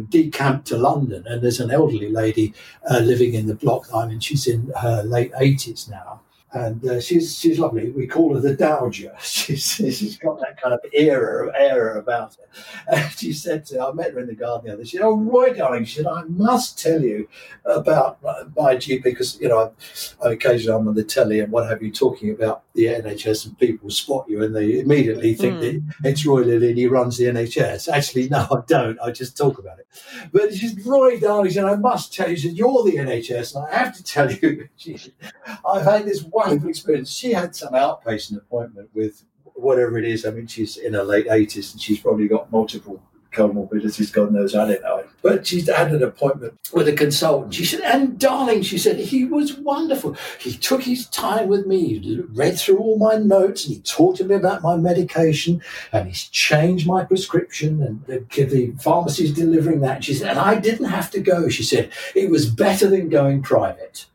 decamped 0.10 0.68
to 0.68 0.78
London, 0.78 1.24
and 1.26 1.42
there's 1.42 1.62
an 1.62 1.72
elderly 1.72 2.10
lady 2.10 2.54
uh, 2.90 3.00
living 3.00 3.36
in 3.36 3.48
the 3.48 3.56
block 3.56 3.88
I'm 3.94 4.12
in. 4.12 4.20
She's 4.20 4.48
in 4.48 4.74
her 4.82 5.02
late 5.04 5.32
80s 5.32 5.90
now 5.90 6.20
and 6.56 6.88
uh, 6.88 7.02
she's 7.02 7.38
she's 7.38 7.60
lovely. 7.60 7.92
We 7.92 8.08
call 8.08 8.34
her 8.34 8.40
the 8.40 8.56
Dowager. 8.56 9.14
She's 9.22 9.74
she's 9.74 10.18
got 10.18 10.40
that 10.40 10.60
kind 10.60 10.74
of 10.74 10.80
era 10.94 11.52
air 11.58 11.98
about 11.98 12.36
her. 12.36 12.44
And 12.88 13.12
she 13.12 13.34
said 13.34 13.66
to, 13.66 13.86
I 13.86 13.92
met 13.92 14.14
her 14.14 14.22
in 14.22 14.28
the 14.28 14.36
garden 14.36 14.68
the 14.68 14.74
other. 14.74 14.86
She 14.86 14.98
said, 14.98 15.06
"Oh, 15.06 15.18
Roy, 15.18 15.54
darling," 15.54 15.84
she 15.84 15.98
said, 15.98 16.08
"I 16.08 16.24
must 16.24 16.80
tell 16.82 17.02
you 17.02 17.28
about 17.66 18.24
my 18.24 18.76
GP 18.78 19.04
because 19.04 19.40
you 19.42 19.50
know 19.50 19.74
I, 20.24 20.32
occasionally 20.32 20.80
I'm 20.80 20.88
on 20.88 20.96
the 20.96 21.04
telly 21.04 21.42
and 21.42 21.52
what 21.52 21.70
have 21.70 21.84
you 21.84 21.92
talking 21.92 22.32
about 22.32 22.64
the 22.74 22.86
NHS 22.86 23.48
and 23.48 23.60
people 23.60 23.90
spot 23.90 24.26
you 24.30 24.44
and 24.44 24.56
they 24.56 24.80
immediately 24.80 25.34
think 25.34 25.56
mm. 25.56 25.62
that 25.62 25.74
hmm. 25.74 26.08
it's 26.08 26.26
Roy 26.26 26.42
Lilly 26.42 26.74
he 26.74 26.88
runs 26.88 27.18
the 27.18 27.26
NHS. 27.26 27.90
Actually, 27.90 28.30
no, 28.30 28.48
I 28.52 28.62
don't. 28.68 29.00
I 29.02 29.12
just 29.12 29.36
talk 29.36 29.60
about 29.60 29.80
it. 29.80 29.88
But 30.32 30.54
she's 30.54 30.86
Roy, 30.86 31.20
darling, 31.20 31.50
she 31.50 31.56
said, 31.56 31.66
I 31.66 31.76
must 31.76 32.14
tell 32.14 32.30
you. 32.30 32.36
She 32.36 32.50
said, 32.50 32.58
You're 32.58 32.84
the 32.84 32.98
NHS, 32.98 33.56
and 33.56 33.66
I 33.66 33.78
have 33.78 33.96
to 33.96 34.04
tell 34.04 34.32
you, 34.32 34.68
she, 34.78 34.98
I've 35.68 35.84
had 35.84 36.06
this 36.06 36.24
experience. 36.52 37.12
She 37.12 37.34
had 37.34 37.56
some 37.56 37.74
outpatient 37.74 38.38
appointment 38.38 38.90
with 38.94 39.24
whatever 39.44 39.98
it 39.98 40.06
is. 40.06 40.26
I 40.26 40.32
mean, 40.32 40.48
she's 40.48 40.78
in 40.78 40.94
her 40.94 41.04
late 41.04 41.28
80s 41.28 41.74
and 41.74 41.82
she's 41.82 42.00
probably 42.00 42.28
got 42.28 42.52
multiple 42.52 43.02
comorbidities, 43.36 44.12
God 44.12 44.32
knows, 44.32 44.56
I 44.56 44.68
don't 44.68 44.82
know. 44.82 45.04
But 45.22 45.46
she's 45.46 45.70
had 45.70 45.92
an 45.92 46.04
appointment 46.04 46.54
with 46.74 46.88
a 46.88 46.94
consultant. 46.94 47.54
She 47.54 47.66
said, 47.66 47.82
and 47.82 48.18
darling, 48.18 48.62
she 48.62 48.78
said, 48.78 48.98
he 48.98 49.26
was 49.26 49.58
wonderful. 49.58 50.16
He 50.40 50.54
took 50.54 50.84
his 50.84 51.08
time 51.08 51.48
with 51.50 51.66
me, 51.66 52.00
he 52.00 52.22
read 52.34 52.58
through 52.58 52.78
all 52.78 52.98
my 52.98 53.18
notes, 53.18 53.66
and 53.66 53.76
he 53.76 53.82
talked 53.82 54.18
to 54.18 54.24
me 54.24 54.36
about 54.36 54.62
my 54.62 54.78
medication, 54.78 55.62
and 55.92 56.08
he's 56.08 56.24
changed 56.24 56.88
my 56.88 57.04
prescription, 57.04 57.84
and 57.84 58.06
the, 58.06 58.46
the 58.46 58.74
pharmacy's 58.82 59.34
delivering 59.34 59.82
that. 59.82 60.04
She 60.04 60.14
said, 60.14 60.30
and 60.30 60.40
I 60.40 60.60
didn't 60.60 60.88
have 60.88 61.12
to 61.12 61.20
go. 61.20 61.50
She 61.50 61.64
said, 61.64 61.92
it 62.16 62.30
was 62.30 62.50
better 62.50 62.90
than 62.90 63.10
going 63.10 63.42
private. 63.42 64.06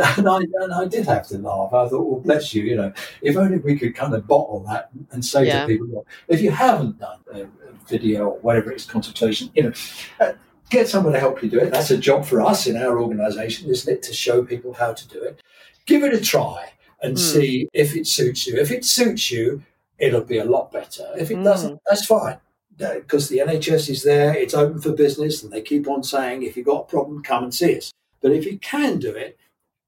And 0.16 0.28
I, 0.28 0.38
and 0.38 0.72
I 0.72 0.86
did 0.86 1.06
have 1.06 1.26
to 1.28 1.38
laugh. 1.38 1.72
I 1.72 1.88
thought, 1.88 2.04
well, 2.04 2.20
bless 2.20 2.54
you, 2.54 2.62
you 2.64 2.76
know, 2.76 2.92
if 3.20 3.36
only 3.36 3.58
we 3.58 3.78
could 3.78 3.94
kind 3.94 4.14
of 4.14 4.26
bottle 4.26 4.60
that 4.68 4.90
and 5.10 5.24
say 5.24 5.46
yeah. 5.46 5.62
to 5.62 5.66
people, 5.66 5.86
well, 5.88 6.06
if 6.28 6.40
you 6.40 6.50
haven't 6.50 6.98
done 6.98 7.18
a 7.32 7.46
video 7.88 8.28
or 8.28 8.38
whatever 8.40 8.70
it's 8.70 8.84
consultation, 8.84 9.50
you 9.54 9.64
know, 9.64 9.72
uh, 10.20 10.32
get 10.70 10.88
someone 10.88 11.12
to 11.12 11.20
help 11.20 11.42
you 11.42 11.50
do 11.50 11.58
it. 11.58 11.70
That's 11.70 11.90
a 11.90 11.98
job 11.98 12.24
for 12.24 12.40
us 12.40 12.66
in 12.66 12.76
our 12.76 13.00
organisation, 13.00 13.70
isn't 13.70 13.92
it, 13.92 14.02
to 14.04 14.12
show 14.12 14.42
people 14.42 14.72
how 14.72 14.92
to 14.92 15.08
do 15.08 15.22
it. 15.22 15.42
Give 15.86 16.02
it 16.02 16.14
a 16.14 16.20
try 16.20 16.72
and 17.02 17.16
mm. 17.16 17.18
see 17.18 17.68
if 17.72 17.94
it 17.94 18.06
suits 18.06 18.46
you. 18.46 18.56
If 18.56 18.70
it 18.70 18.84
suits 18.84 19.30
you, 19.30 19.62
it'll 19.98 20.24
be 20.24 20.38
a 20.38 20.44
lot 20.44 20.72
better. 20.72 21.06
If 21.18 21.30
it 21.30 21.38
mm. 21.38 21.44
doesn't, 21.44 21.80
that's 21.86 22.06
fine. 22.06 22.38
Because 22.78 23.28
the 23.28 23.38
NHS 23.38 23.90
is 23.90 24.02
there, 24.02 24.34
it's 24.34 24.54
open 24.54 24.80
for 24.80 24.92
business, 24.92 25.42
and 25.42 25.52
they 25.52 25.60
keep 25.60 25.86
on 25.86 26.02
saying, 26.02 26.42
if 26.42 26.56
you've 26.56 26.66
got 26.66 26.82
a 26.82 26.84
problem, 26.84 27.22
come 27.22 27.44
and 27.44 27.54
see 27.54 27.76
us. 27.76 27.92
But 28.22 28.32
if 28.32 28.46
you 28.46 28.58
can 28.58 28.98
do 28.98 29.10
it, 29.14 29.38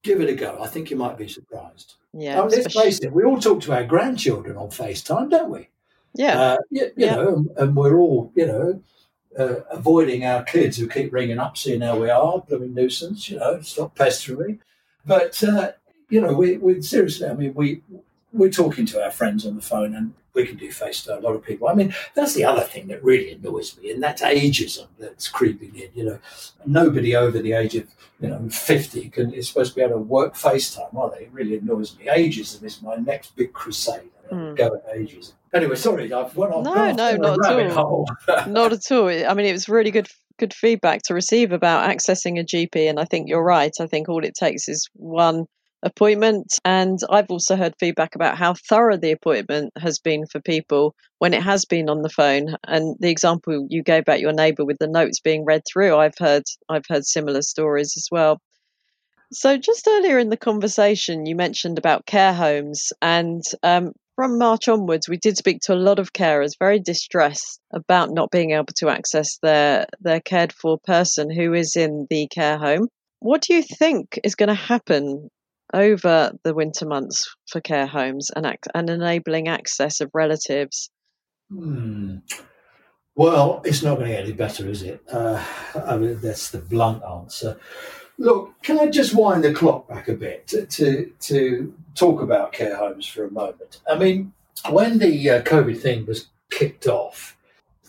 give 0.04 0.20
it 0.20 0.28
a 0.28 0.34
go. 0.34 0.58
I 0.62 0.68
think 0.68 0.90
you 0.90 0.96
might 0.96 1.18
be 1.18 1.26
surprised. 1.26 1.94
Yeah. 2.12 2.40
Let's 2.42 2.72
face 2.72 3.00
it, 3.00 3.12
we 3.12 3.24
all 3.24 3.40
talk 3.40 3.60
to 3.62 3.72
our 3.72 3.84
grandchildren 3.84 4.56
on 4.56 4.68
FaceTime, 4.68 5.30
don't 5.30 5.50
we? 5.50 5.68
Yeah. 6.14 6.40
Uh, 6.40 6.56
you, 6.70 6.82
you 6.82 6.92
yeah. 6.96 7.16
know, 7.16 7.44
and 7.56 7.74
we're 7.74 7.96
all, 7.96 8.30
you 8.36 8.46
know, 8.46 8.82
uh, 9.36 9.62
avoiding 9.70 10.24
our 10.24 10.44
kids 10.44 10.76
who 10.76 10.86
keep 10.86 11.12
ringing 11.12 11.40
up, 11.40 11.56
seeing 11.56 11.80
how 11.80 11.98
we 11.98 12.08
are, 12.08 12.38
blooming 12.38 12.72
nuisance, 12.72 13.28
you 13.28 13.38
know, 13.38 13.60
stop 13.62 13.96
pestering 13.96 14.38
me. 14.38 14.58
But, 15.04 15.42
uh, 15.42 15.72
you 16.08 16.20
know, 16.20 16.34
we, 16.34 16.58
we 16.58 16.80
seriously, 16.82 17.26
I 17.26 17.34
mean, 17.34 17.52
we, 17.54 17.82
we're 18.32 18.50
talking 18.50 18.86
to 18.86 19.02
our 19.02 19.10
friends 19.10 19.44
on 19.44 19.56
the 19.56 19.62
phone 19.62 19.94
and 19.96 20.14
we 20.34 20.46
can 20.46 20.56
do 20.56 20.68
FaceTime. 20.68 21.18
A 21.18 21.20
lot 21.20 21.34
of 21.34 21.42
people. 21.42 21.68
I 21.68 21.74
mean, 21.74 21.94
that's 22.14 22.34
the 22.34 22.44
other 22.44 22.62
thing 22.62 22.88
that 22.88 23.02
really 23.02 23.32
annoys 23.32 23.76
me, 23.78 23.90
and 23.90 24.02
that's 24.02 24.22
ageism 24.22 24.88
that's 24.98 25.28
creeping 25.28 25.74
in. 25.76 25.88
You 25.94 26.04
know, 26.04 26.18
nobody 26.66 27.16
over 27.16 27.38
the 27.38 27.52
age 27.52 27.74
of 27.76 27.86
you 28.20 28.28
know 28.28 28.48
fifty 28.50 29.08
can 29.08 29.32
is 29.32 29.48
supposed 29.48 29.72
to 29.72 29.76
be 29.76 29.82
able 29.82 29.94
to 29.94 29.98
work 30.00 30.34
FaceTime, 30.34 30.94
are 30.96 31.10
they? 31.10 31.24
It 31.24 31.32
really 31.32 31.56
annoys 31.56 31.96
me. 31.96 32.06
Ageism 32.06 32.62
is 32.64 32.82
my 32.82 32.96
next 32.96 33.34
big 33.36 33.52
crusade. 33.52 34.10
Mm. 34.30 34.56
Go 34.56 34.74
at 34.74 34.96
ageism. 34.96 35.32
Anyway, 35.52 35.76
sorry, 35.76 36.12
I've 36.12 36.36
went 36.36 36.52
on. 36.52 36.64
No, 36.64 36.90
no, 36.92 37.16
not 37.16 37.60
at 37.60 37.76
all. 37.76 38.06
not 38.48 38.72
at 38.72 38.90
all. 38.90 39.08
I 39.08 39.34
mean, 39.34 39.46
it 39.46 39.52
was 39.52 39.68
really 39.68 39.90
good 39.90 40.08
good 40.38 40.52
feedback 40.52 41.02
to 41.04 41.14
receive 41.14 41.52
about 41.52 41.88
accessing 41.88 42.40
a 42.40 42.44
GP, 42.44 42.88
and 42.88 42.98
I 42.98 43.04
think 43.04 43.28
you're 43.28 43.44
right. 43.44 43.72
I 43.80 43.86
think 43.86 44.08
all 44.08 44.24
it 44.24 44.34
takes 44.34 44.68
is 44.68 44.88
one 44.94 45.46
appointment. 45.84 46.58
And 46.64 46.98
I've 47.10 47.30
also 47.30 47.56
heard 47.56 47.74
feedback 47.78 48.14
about 48.14 48.38
how 48.38 48.54
thorough 48.54 48.96
the 48.96 49.12
appointment 49.12 49.72
has 49.78 49.98
been 49.98 50.26
for 50.26 50.40
people 50.40 50.94
when 51.18 51.34
it 51.34 51.42
has 51.42 51.64
been 51.66 51.88
on 51.88 52.02
the 52.02 52.08
phone. 52.08 52.56
And 52.66 52.96
the 52.98 53.10
example 53.10 53.66
you 53.68 53.82
gave 53.82 54.02
about 54.02 54.20
your 54.20 54.32
neighbour 54.32 54.64
with 54.64 54.78
the 54.78 54.88
notes 54.88 55.20
being 55.20 55.44
read 55.44 55.62
through, 55.70 55.96
I've 55.96 56.18
heard 56.18 56.44
I've 56.68 56.86
heard 56.88 57.06
similar 57.06 57.42
stories 57.42 57.94
as 57.96 58.08
well. 58.10 58.40
So 59.32 59.56
just 59.56 59.86
earlier 59.86 60.18
in 60.18 60.30
the 60.30 60.36
conversation, 60.36 61.26
you 61.26 61.36
mentioned 61.36 61.78
about 61.78 62.06
care 62.06 62.34
homes, 62.34 62.92
and 63.02 63.42
um, 63.62 63.92
from 64.16 64.38
March 64.38 64.68
onwards, 64.68 65.08
we 65.08 65.16
did 65.16 65.36
speak 65.36 65.60
to 65.62 65.74
a 65.74 65.76
lot 65.76 65.98
of 65.98 66.12
carers 66.12 66.52
very 66.58 66.78
distressed 66.78 67.60
about 67.72 68.10
not 68.10 68.30
being 68.30 68.52
able 68.52 68.72
to 68.76 68.88
access 68.88 69.38
their 69.42 69.86
their 70.00 70.20
cared 70.20 70.52
for 70.52 70.78
person 70.84 71.30
who 71.30 71.52
is 71.52 71.76
in 71.76 72.06
the 72.10 72.28
care 72.28 72.58
home. 72.58 72.88
What 73.18 73.42
do 73.42 73.54
you 73.54 73.62
think 73.62 74.20
is 74.22 74.34
going 74.34 74.50
to 74.50 74.54
happen 74.54 75.30
over 75.74 76.32
the 76.44 76.54
winter 76.54 76.86
months 76.86 77.34
for 77.50 77.60
care 77.60 77.86
homes 77.86 78.30
and, 78.34 78.46
ac- 78.46 78.70
and 78.74 78.88
enabling 78.88 79.48
access 79.48 80.00
of 80.00 80.10
relatives? 80.14 80.90
Hmm. 81.50 82.18
Well, 83.16 83.60
it's 83.64 83.82
not 83.82 83.96
going 83.96 84.08
to 84.08 84.16
get 84.16 84.24
any 84.24 84.32
better, 84.32 84.68
is 84.68 84.82
it? 84.82 85.02
Uh, 85.10 85.44
I 85.86 85.96
mean, 85.96 86.18
that's 86.20 86.50
the 86.50 86.58
blunt 86.58 87.02
answer. 87.04 87.58
Look, 88.18 88.60
can 88.62 88.78
I 88.78 88.86
just 88.86 89.14
wind 89.14 89.44
the 89.44 89.52
clock 89.52 89.88
back 89.88 90.08
a 90.08 90.14
bit 90.14 90.46
to, 90.48 90.66
to, 90.66 91.12
to 91.20 91.74
talk 91.94 92.22
about 92.22 92.52
care 92.52 92.76
homes 92.76 93.06
for 93.06 93.24
a 93.24 93.30
moment? 93.30 93.80
I 93.90 93.96
mean, 93.96 94.32
when 94.70 94.98
the 94.98 95.30
uh, 95.30 95.42
COVID 95.42 95.80
thing 95.80 96.06
was 96.06 96.28
kicked 96.50 96.86
off, 96.86 97.36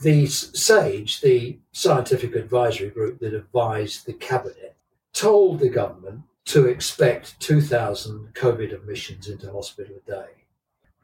the 0.02 0.28
SAGE, 0.28 1.22
the 1.22 1.58
scientific 1.72 2.36
advisory 2.36 2.90
group 2.90 3.20
that 3.20 3.34
advised 3.34 4.06
the 4.06 4.14
cabinet, 4.14 4.76
told 5.14 5.60
the 5.60 5.70
government 5.70 6.22
to 6.46 6.68
expect 6.68 7.40
2,000 7.40 8.34
COVID 8.34 8.74
admissions 8.74 9.28
into 9.28 9.52
hospital 9.52 9.96
a 10.08 10.12
day. 10.12 10.28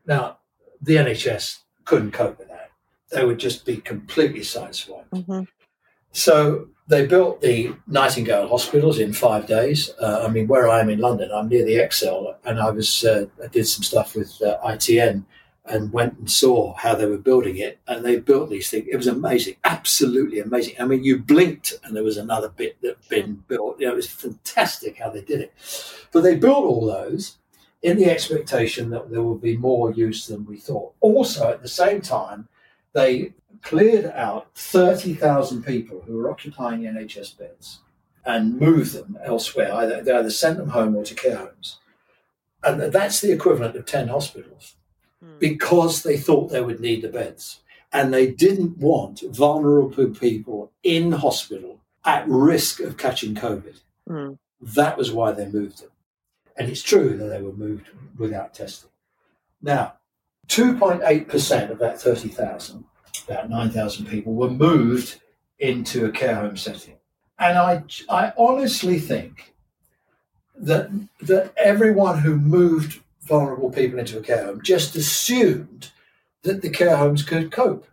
Now, 0.05 0.37
the 0.81 0.95
NHS 0.95 1.59
couldn't 1.85 2.11
cope 2.11 2.37
with 2.39 2.49
that. 2.49 2.71
They 3.11 3.25
would 3.25 3.39
just 3.39 3.65
be 3.65 3.77
completely 3.77 4.41
sideswiped. 4.41 5.09
Mm-hmm. 5.13 5.43
So 6.11 6.67
they 6.87 7.05
built 7.05 7.41
the 7.41 7.73
Nightingale 7.87 8.47
hospitals 8.47 8.99
in 8.99 9.13
five 9.13 9.47
days. 9.47 9.91
Uh, 9.99 10.25
I 10.27 10.31
mean, 10.31 10.47
where 10.47 10.67
I 10.67 10.79
am 10.79 10.89
in 10.89 10.99
London, 10.99 11.31
I'm 11.33 11.49
near 11.49 11.65
the 11.65 11.75
ExCeL, 11.75 12.35
and 12.45 12.59
I 12.59 12.69
was 12.69 13.03
uh, 13.03 13.25
I 13.43 13.47
did 13.47 13.67
some 13.67 13.83
stuff 13.83 14.15
with 14.15 14.41
uh, 14.41 14.57
ITN 14.63 15.23
and 15.71 15.93
went 15.93 16.17
and 16.19 16.29
saw 16.29 16.73
how 16.75 16.93
they 16.93 17.05
were 17.05 17.17
building 17.17 17.57
it. 17.57 17.79
And 17.87 18.03
they 18.03 18.17
built 18.17 18.49
these 18.49 18.69
things. 18.69 18.87
It 18.91 18.97
was 18.97 19.07
amazing, 19.07 19.55
absolutely 19.63 20.39
amazing. 20.39 20.75
I 20.79 20.85
mean, 20.85 21.03
you 21.03 21.17
blinked 21.17 21.73
and 21.83 21.95
there 21.95 22.03
was 22.03 22.17
another 22.17 22.49
bit 22.49 22.81
that 22.81 22.97
had 22.97 23.09
been 23.09 23.43
built. 23.47 23.79
You 23.79 23.87
know, 23.87 23.93
it 23.93 23.95
was 23.95 24.07
fantastic 24.07 24.97
how 24.97 25.09
they 25.09 25.21
did 25.21 25.39
it. 25.39 25.53
But 26.11 26.21
they 26.21 26.35
built 26.35 26.65
all 26.65 26.85
those 26.85 27.37
in 27.81 27.97
the 27.97 28.11
expectation 28.11 28.89
that 28.89 29.09
there 29.09 29.23
would 29.23 29.41
be 29.41 29.55
more 29.55 29.91
use 29.91 30.27
than 30.27 30.45
we 30.45 30.57
thought. 30.57 30.93
Also, 30.99 31.49
at 31.49 31.61
the 31.61 31.69
same 31.69 32.01
time, 32.01 32.49
they 32.93 33.33
cleared 33.61 34.07
out 34.07 34.47
30,000 34.55 35.63
people 35.63 36.03
who 36.05 36.17
were 36.17 36.29
occupying 36.29 36.81
NHS 36.81 37.37
beds 37.37 37.79
and 38.25 38.59
moved 38.59 38.93
them 38.93 39.17
elsewhere. 39.23 39.73
Either, 39.73 40.03
they 40.03 40.11
either 40.11 40.29
sent 40.29 40.57
them 40.57 40.69
home 40.69 40.95
or 40.95 41.05
to 41.05 41.15
care 41.15 41.37
homes. 41.37 41.79
And 42.63 42.91
that's 42.91 43.21
the 43.21 43.31
equivalent 43.31 43.75
of 43.75 43.85
10 43.85 44.09
hospitals. 44.09 44.75
Hmm. 45.23 45.37
because 45.39 46.01
they 46.01 46.17
thought 46.17 46.49
they 46.49 46.61
would 46.61 46.79
need 46.79 47.03
the 47.03 47.09
beds. 47.09 47.59
And 47.93 48.13
they 48.13 48.31
didn't 48.31 48.77
want 48.77 49.21
vulnerable 49.21 50.09
people 50.09 50.71
in 50.81 51.11
hospital 51.11 51.81
at 52.05 52.27
risk 52.27 52.79
of 52.79 52.97
catching 52.97 53.35
COVID. 53.35 53.81
Mm. 54.09 54.37
That 54.61 54.97
was 54.97 55.11
why 55.11 55.33
they 55.33 55.47
moved 55.47 55.81
them. 55.81 55.91
And 56.55 56.69
it's 56.69 56.81
true 56.81 57.17
that 57.17 57.25
they 57.25 57.41
were 57.41 57.53
moved 57.53 57.89
without 58.17 58.53
testing. 58.53 58.89
Now, 59.61 59.95
2.8% 60.47 61.69
of 61.69 61.79
that 61.79 62.01
30,000, 62.01 62.83
about 63.27 63.49
9,000 63.49 64.05
people, 64.05 64.33
were 64.33 64.49
moved 64.49 65.21
into 65.59 66.05
a 66.05 66.11
care 66.11 66.35
home 66.35 66.57
setting. 66.57 66.95
And 67.37 67.57
I, 67.57 67.83
I 68.09 68.33
honestly 68.37 68.99
think 68.99 69.53
that, 70.55 70.89
that 71.21 71.53
everyone 71.57 72.19
who 72.19 72.37
moved 72.37 73.01
vulnerable 73.23 73.71
people 73.71 73.99
into 73.99 74.17
a 74.17 74.21
care 74.21 74.45
home 74.45 74.61
just 74.61 74.95
assumed 74.95 75.91
that 76.43 76.61
the 76.61 76.69
care 76.69 76.97
homes 76.97 77.23
could 77.23 77.51
cope. 77.51 77.87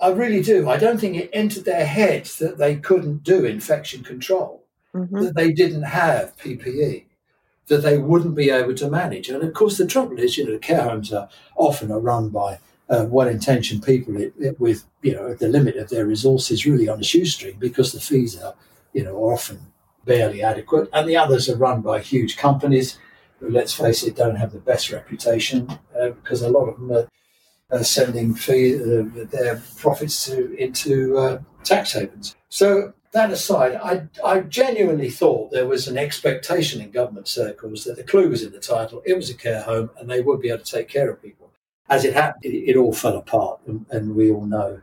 I 0.00 0.10
really 0.10 0.42
do. 0.42 0.68
I 0.68 0.76
don't 0.76 0.98
think 0.98 1.16
it 1.16 1.30
entered 1.32 1.64
their 1.64 1.86
heads 1.86 2.38
that 2.38 2.58
they 2.58 2.76
couldn't 2.76 3.24
do 3.24 3.44
infection 3.44 4.04
control, 4.04 4.64
mm-hmm. 4.94 5.22
that 5.22 5.34
they 5.34 5.52
didn't 5.52 5.82
have 5.82 6.36
PPE, 6.36 7.04
that 7.66 7.78
they 7.78 7.98
wouldn't 7.98 8.36
be 8.36 8.50
able 8.50 8.74
to 8.76 8.90
manage. 8.90 9.28
And 9.28 9.42
of 9.42 9.52
course, 9.54 9.76
the 9.76 9.86
trouble 9.86 10.18
is, 10.18 10.38
you 10.38 10.44
know, 10.44 10.52
the 10.52 10.58
care 10.58 10.82
homes 10.82 11.12
are 11.12 11.28
often 11.56 11.90
are 11.90 11.98
run 11.98 12.28
by 12.28 12.60
uh, 12.88 13.06
well-intentioned 13.08 13.82
people 13.82 14.16
it, 14.16 14.32
it, 14.38 14.60
with, 14.60 14.84
you 15.02 15.14
know, 15.14 15.34
the 15.34 15.48
limit 15.48 15.76
of 15.76 15.90
their 15.90 16.06
resources 16.06 16.64
really 16.64 16.88
on 16.88 17.00
a 17.00 17.04
shoestring 17.04 17.56
because 17.58 17.92
the 17.92 18.00
fees 18.00 18.40
are, 18.40 18.54
you 18.92 19.04
know, 19.04 19.16
often 19.16 19.60
barely 20.04 20.42
adequate, 20.42 20.88
and 20.92 21.08
the 21.08 21.16
others 21.16 21.48
are 21.50 21.56
run 21.56 21.82
by 21.82 22.00
huge 22.00 22.36
companies 22.38 22.98
who, 23.38 23.50
let's 23.50 23.72
face 23.72 24.02
it, 24.02 24.16
don't 24.16 24.36
have 24.36 24.52
the 24.52 24.58
best 24.58 24.90
reputation 24.90 25.68
uh, 25.98 26.10
because 26.10 26.42
a 26.42 26.50
lot 26.50 26.68
of 26.68 26.76
them 26.76 26.92
are, 26.92 27.08
are 27.70 27.84
sending 27.84 28.34
fee, 28.34 28.76
uh, 28.76 29.04
their 29.30 29.62
profits 29.76 30.24
to, 30.26 30.54
into 30.54 31.16
uh, 31.18 31.40
tax 31.64 31.92
havens. 31.92 32.36
So 32.48 32.92
that 33.12 33.30
aside, 33.30 33.74
I, 33.76 34.08
I 34.24 34.40
genuinely 34.40 35.10
thought 35.10 35.50
there 35.50 35.66
was 35.66 35.88
an 35.88 35.96
expectation 35.96 36.80
in 36.80 36.90
government 36.90 37.28
circles 37.28 37.84
that 37.84 37.96
the 37.96 38.04
clue 38.04 38.28
was 38.28 38.42
in 38.42 38.52
the 38.52 38.60
title. 38.60 39.02
It 39.06 39.14
was 39.14 39.30
a 39.30 39.34
care 39.34 39.62
home, 39.62 39.90
and 39.98 40.08
they 40.08 40.20
would 40.20 40.40
be 40.40 40.50
able 40.50 40.64
to 40.64 40.72
take 40.72 40.88
care 40.88 41.10
of 41.10 41.22
people. 41.22 41.50
As 41.88 42.04
it 42.04 42.12
happened, 42.14 42.44
it, 42.44 42.70
it 42.70 42.76
all 42.76 42.92
fell 42.92 43.16
apart, 43.16 43.60
and, 43.66 43.86
and 43.90 44.14
we 44.14 44.30
all 44.30 44.44
know 44.44 44.82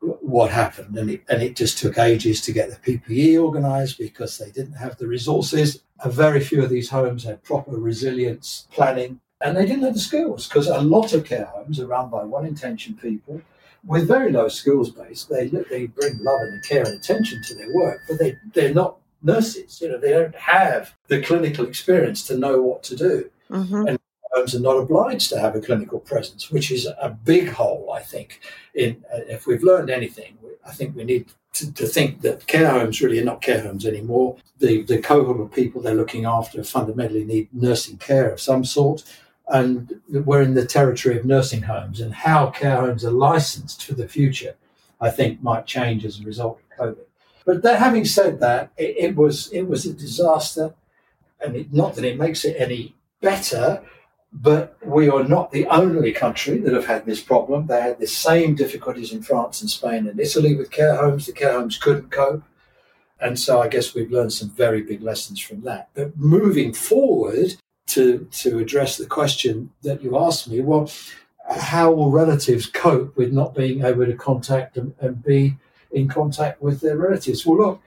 what 0.00 0.50
happened. 0.50 0.96
And 0.96 1.10
it, 1.10 1.22
and 1.28 1.42
it 1.42 1.56
just 1.56 1.78
took 1.78 1.98
ages 1.98 2.40
to 2.42 2.52
get 2.52 2.70
the 2.70 2.98
PPE 2.98 3.38
organised 3.38 3.98
because 3.98 4.38
they 4.38 4.50
didn't 4.50 4.74
have 4.74 4.96
the 4.96 5.08
resources. 5.08 5.82
A 6.02 6.10
very 6.10 6.40
few 6.40 6.62
of 6.62 6.70
these 6.70 6.90
homes 6.90 7.24
had 7.24 7.42
proper 7.42 7.72
resilience 7.72 8.66
planning, 8.72 9.20
and 9.42 9.56
they 9.56 9.66
didn't 9.66 9.84
have 9.84 9.94
the 9.94 10.00
skills 10.00 10.48
because 10.48 10.66
a 10.66 10.80
lot 10.80 11.12
of 11.12 11.24
care 11.24 11.46
homes 11.46 11.80
are 11.80 11.86
run 11.86 12.10
by 12.10 12.24
well 12.24 12.44
intentioned 12.44 13.00
people 13.00 13.42
with 13.84 14.08
very 14.08 14.30
low 14.30 14.48
skills 14.48 14.90
base. 14.90 15.24
They, 15.24 15.48
they 15.48 15.86
bring 15.86 16.18
love 16.22 16.40
and 16.40 16.64
care 16.64 16.84
and 16.84 16.94
attention 16.94 17.42
to 17.44 17.54
their 17.54 17.72
work, 17.74 18.00
but 18.08 18.18
they, 18.18 18.36
they're 18.52 18.74
not 18.74 18.96
nurses. 19.22 19.80
You 19.80 19.88
know, 19.88 19.98
they 19.98 20.10
don't 20.10 20.34
have 20.34 20.94
the 21.08 21.22
clinical 21.22 21.66
experience 21.66 22.26
to 22.26 22.36
know 22.36 22.62
what 22.62 22.82
to 22.84 22.96
do. 22.96 23.30
Mm-hmm. 23.50 23.86
And 23.88 23.98
homes 24.32 24.54
are 24.54 24.60
not 24.60 24.76
obliged 24.76 25.30
to 25.30 25.40
have 25.40 25.56
a 25.56 25.60
clinical 25.60 26.00
presence, 26.00 26.50
which 26.50 26.70
is 26.70 26.86
a 26.86 27.10
big 27.10 27.48
hole, 27.48 27.92
I 27.94 28.00
think. 28.00 28.40
In 28.74 29.04
uh, 29.12 29.20
if 29.28 29.46
we've 29.46 29.62
learned 29.62 29.90
anything, 29.90 30.38
I 30.66 30.72
think 30.72 30.94
we 30.94 31.04
need 31.04 31.26
to, 31.54 31.72
to, 31.72 31.86
think 31.86 32.20
that 32.20 32.46
care 32.46 32.70
homes 32.70 33.00
really 33.00 33.18
are 33.18 33.24
not 33.24 33.42
care 33.42 33.62
homes 33.62 33.84
anymore. 33.84 34.36
The 34.58 34.82
the 34.82 35.00
cohort 35.00 35.40
of 35.40 35.52
people 35.52 35.80
they're 35.80 35.94
looking 35.94 36.24
after 36.24 36.62
fundamentally 36.62 37.24
need 37.24 37.48
nursing 37.52 37.98
care 37.98 38.30
of 38.30 38.40
some 38.40 38.64
sort. 38.64 39.04
And 39.48 40.00
we're 40.08 40.42
in 40.42 40.54
the 40.54 40.64
territory 40.64 41.18
of 41.18 41.24
nursing 41.24 41.62
homes, 41.62 42.00
and 42.00 42.14
how 42.14 42.50
care 42.50 42.76
homes 42.76 43.04
are 43.04 43.10
licensed 43.10 43.84
for 43.84 43.94
the 43.94 44.06
future, 44.06 44.54
I 45.00 45.10
think, 45.10 45.42
might 45.42 45.66
change 45.66 46.04
as 46.04 46.20
a 46.20 46.24
result 46.24 46.60
of 46.60 46.78
COVID. 46.78 47.04
But 47.44 47.62
that, 47.62 47.80
having 47.80 48.04
said 48.04 48.38
that, 48.40 48.70
it, 48.76 48.94
it, 48.96 49.16
was 49.16 49.50
it 49.52 49.62
was 49.62 49.86
a 49.86 49.92
disaster, 49.92 50.74
and 51.40 51.56
it, 51.56 51.72
not 51.72 51.96
that 51.96 52.04
it 52.04 52.16
makes 52.16 52.44
it 52.44 52.56
any 52.60 52.94
better, 53.20 53.82
but 54.32 54.76
we 54.84 55.08
are 55.08 55.24
not 55.24 55.50
the 55.50 55.66
only 55.66 56.12
country 56.12 56.58
that 56.58 56.72
have 56.72 56.86
had 56.86 57.04
this 57.04 57.20
problem. 57.20 57.66
They 57.66 57.80
had 57.80 57.98
the 57.98 58.06
same 58.06 58.54
difficulties 58.54 59.12
in 59.12 59.22
France 59.22 59.60
and 59.60 59.70
Spain 59.70 60.06
and 60.06 60.20
Italy 60.20 60.54
with 60.54 60.70
care 60.70 60.96
homes. 60.96 61.26
The 61.26 61.32
care 61.32 61.52
homes 61.52 61.78
couldn't 61.78 62.10
cope. 62.10 62.44
And 63.20 63.38
so 63.38 63.60
I 63.60 63.68
guess 63.68 63.94
we've 63.94 64.10
learned 64.10 64.32
some 64.32 64.50
very 64.50 64.82
big 64.82 65.02
lessons 65.02 65.40
from 65.40 65.62
that. 65.62 65.90
But 65.94 66.16
moving 66.16 66.72
forward 66.72 67.56
to, 67.88 68.28
to 68.30 68.58
address 68.58 68.96
the 68.96 69.06
question 69.06 69.70
that 69.82 70.02
you 70.02 70.16
asked 70.18 70.48
me, 70.48 70.60
well, 70.60 70.90
how 71.50 71.90
will 71.90 72.10
relatives 72.10 72.66
cope 72.66 73.16
with 73.16 73.32
not 73.32 73.54
being 73.54 73.84
able 73.84 74.06
to 74.06 74.14
contact 74.14 74.76
and, 74.76 74.94
and 75.00 75.22
be 75.24 75.56
in 75.90 76.08
contact 76.08 76.62
with 76.62 76.80
their 76.80 76.96
relatives? 76.96 77.44
Well, 77.44 77.58
look, 77.58 77.82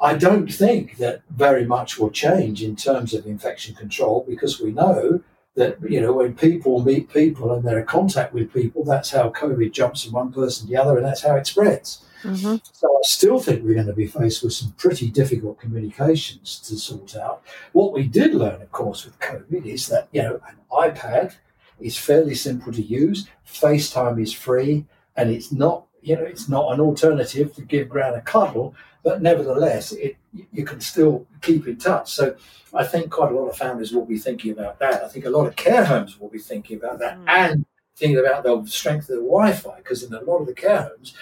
I 0.00 0.14
don't 0.14 0.52
think 0.52 0.98
that 0.98 1.22
very 1.30 1.64
much 1.64 1.98
will 1.98 2.10
change 2.10 2.62
in 2.62 2.76
terms 2.76 3.14
of 3.14 3.26
infection 3.26 3.74
control 3.74 4.24
because 4.28 4.60
we 4.60 4.70
know 4.70 5.22
that 5.56 5.78
you 5.88 6.00
know 6.00 6.12
when 6.12 6.34
people 6.34 6.82
meet 6.82 7.12
people 7.12 7.52
and 7.52 7.64
they're 7.64 7.80
in 7.80 7.86
contact 7.86 8.32
with 8.32 8.52
people, 8.52 8.84
that's 8.84 9.10
how 9.10 9.30
COVID 9.30 9.72
jumps 9.72 10.04
from 10.04 10.12
one 10.12 10.32
person 10.32 10.66
to 10.66 10.72
the 10.72 10.78
other, 10.78 10.96
and 10.96 11.04
that's 11.04 11.22
how 11.22 11.34
it 11.34 11.46
spreads. 11.46 12.04
Mm-hmm. 12.22 12.56
So 12.72 12.88
I 12.88 13.00
still 13.02 13.38
think 13.38 13.64
we're 13.64 13.74
going 13.74 13.86
to 13.86 13.92
be 13.92 14.06
faced 14.06 14.42
with 14.42 14.52
some 14.52 14.72
pretty 14.72 15.10
difficult 15.10 15.60
communications 15.60 16.58
to 16.60 16.76
sort 16.76 17.16
out. 17.16 17.42
What 17.72 17.92
we 17.92 18.04
did 18.04 18.34
learn, 18.34 18.62
of 18.62 18.72
course, 18.72 19.04
with 19.04 19.18
COVID 19.18 19.66
is 19.66 19.88
that 19.88 20.08
you 20.12 20.22
know 20.22 20.40
an 20.48 20.56
iPad 20.70 21.34
is 21.80 21.96
fairly 21.96 22.34
simple 22.34 22.72
to 22.72 22.82
use, 22.82 23.28
FaceTime 23.46 24.20
is 24.20 24.32
free, 24.32 24.86
and 25.16 25.30
it's 25.30 25.52
not 25.52 25.85
you 26.06 26.14
know 26.14 26.22
it's 26.22 26.48
not 26.48 26.72
an 26.72 26.80
alternative 26.80 27.54
to 27.56 27.62
give 27.62 27.88
Gran 27.88 28.14
a 28.14 28.20
cuddle, 28.20 28.74
but 29.02 29.20
nevertheless, 29.20 29.92
it 29.92 30.16
you 30.52 30.64
can 30.64 30.80
still 30.80 31.26
keep 31.42 31.66
in 31.66 31.76
touch. 31.78 32.12
So 32.12 32.36
I 32.72 32.84
think 32.84 33.10
quite 33.10 33.32
a 33.32 33.34
lot 33.34 33.48
of 33.48 33.56
families 33.56 33.92
will 33.92 34.06
be 34.06 34.18
thinking 34.18 34.52
about 34.52 34.78
that. 34.78 35.02
I 35.02 35.08
think 35.08 35.24
a 35.24 35.30
lot 35.30 35.46
of 35.46 35.56
care 35.56 35.84
homes 35.84 36.20
will 36.20 36.28
be 36.28 36.38
thinking 36.38 36.76
about 36.76 37.00
that 37.00 37.18
mm. 37.18 37.24
and 37.26 37.66
thinking 37.96 38.18
about 38.18 38.44
the 38.44 38.64
strength 38.66 39.08
of 39.08 39.16
the 39.16 39.22
Wi-Fi 39.22 39.78
because 39.78 40.04
in 40.04 40.14
a 40.14 40.20
lot 40.20 40.38
of 40.38 40.46
the 40.46 40.54
care 40.54 40.82
homes 40.82 41.14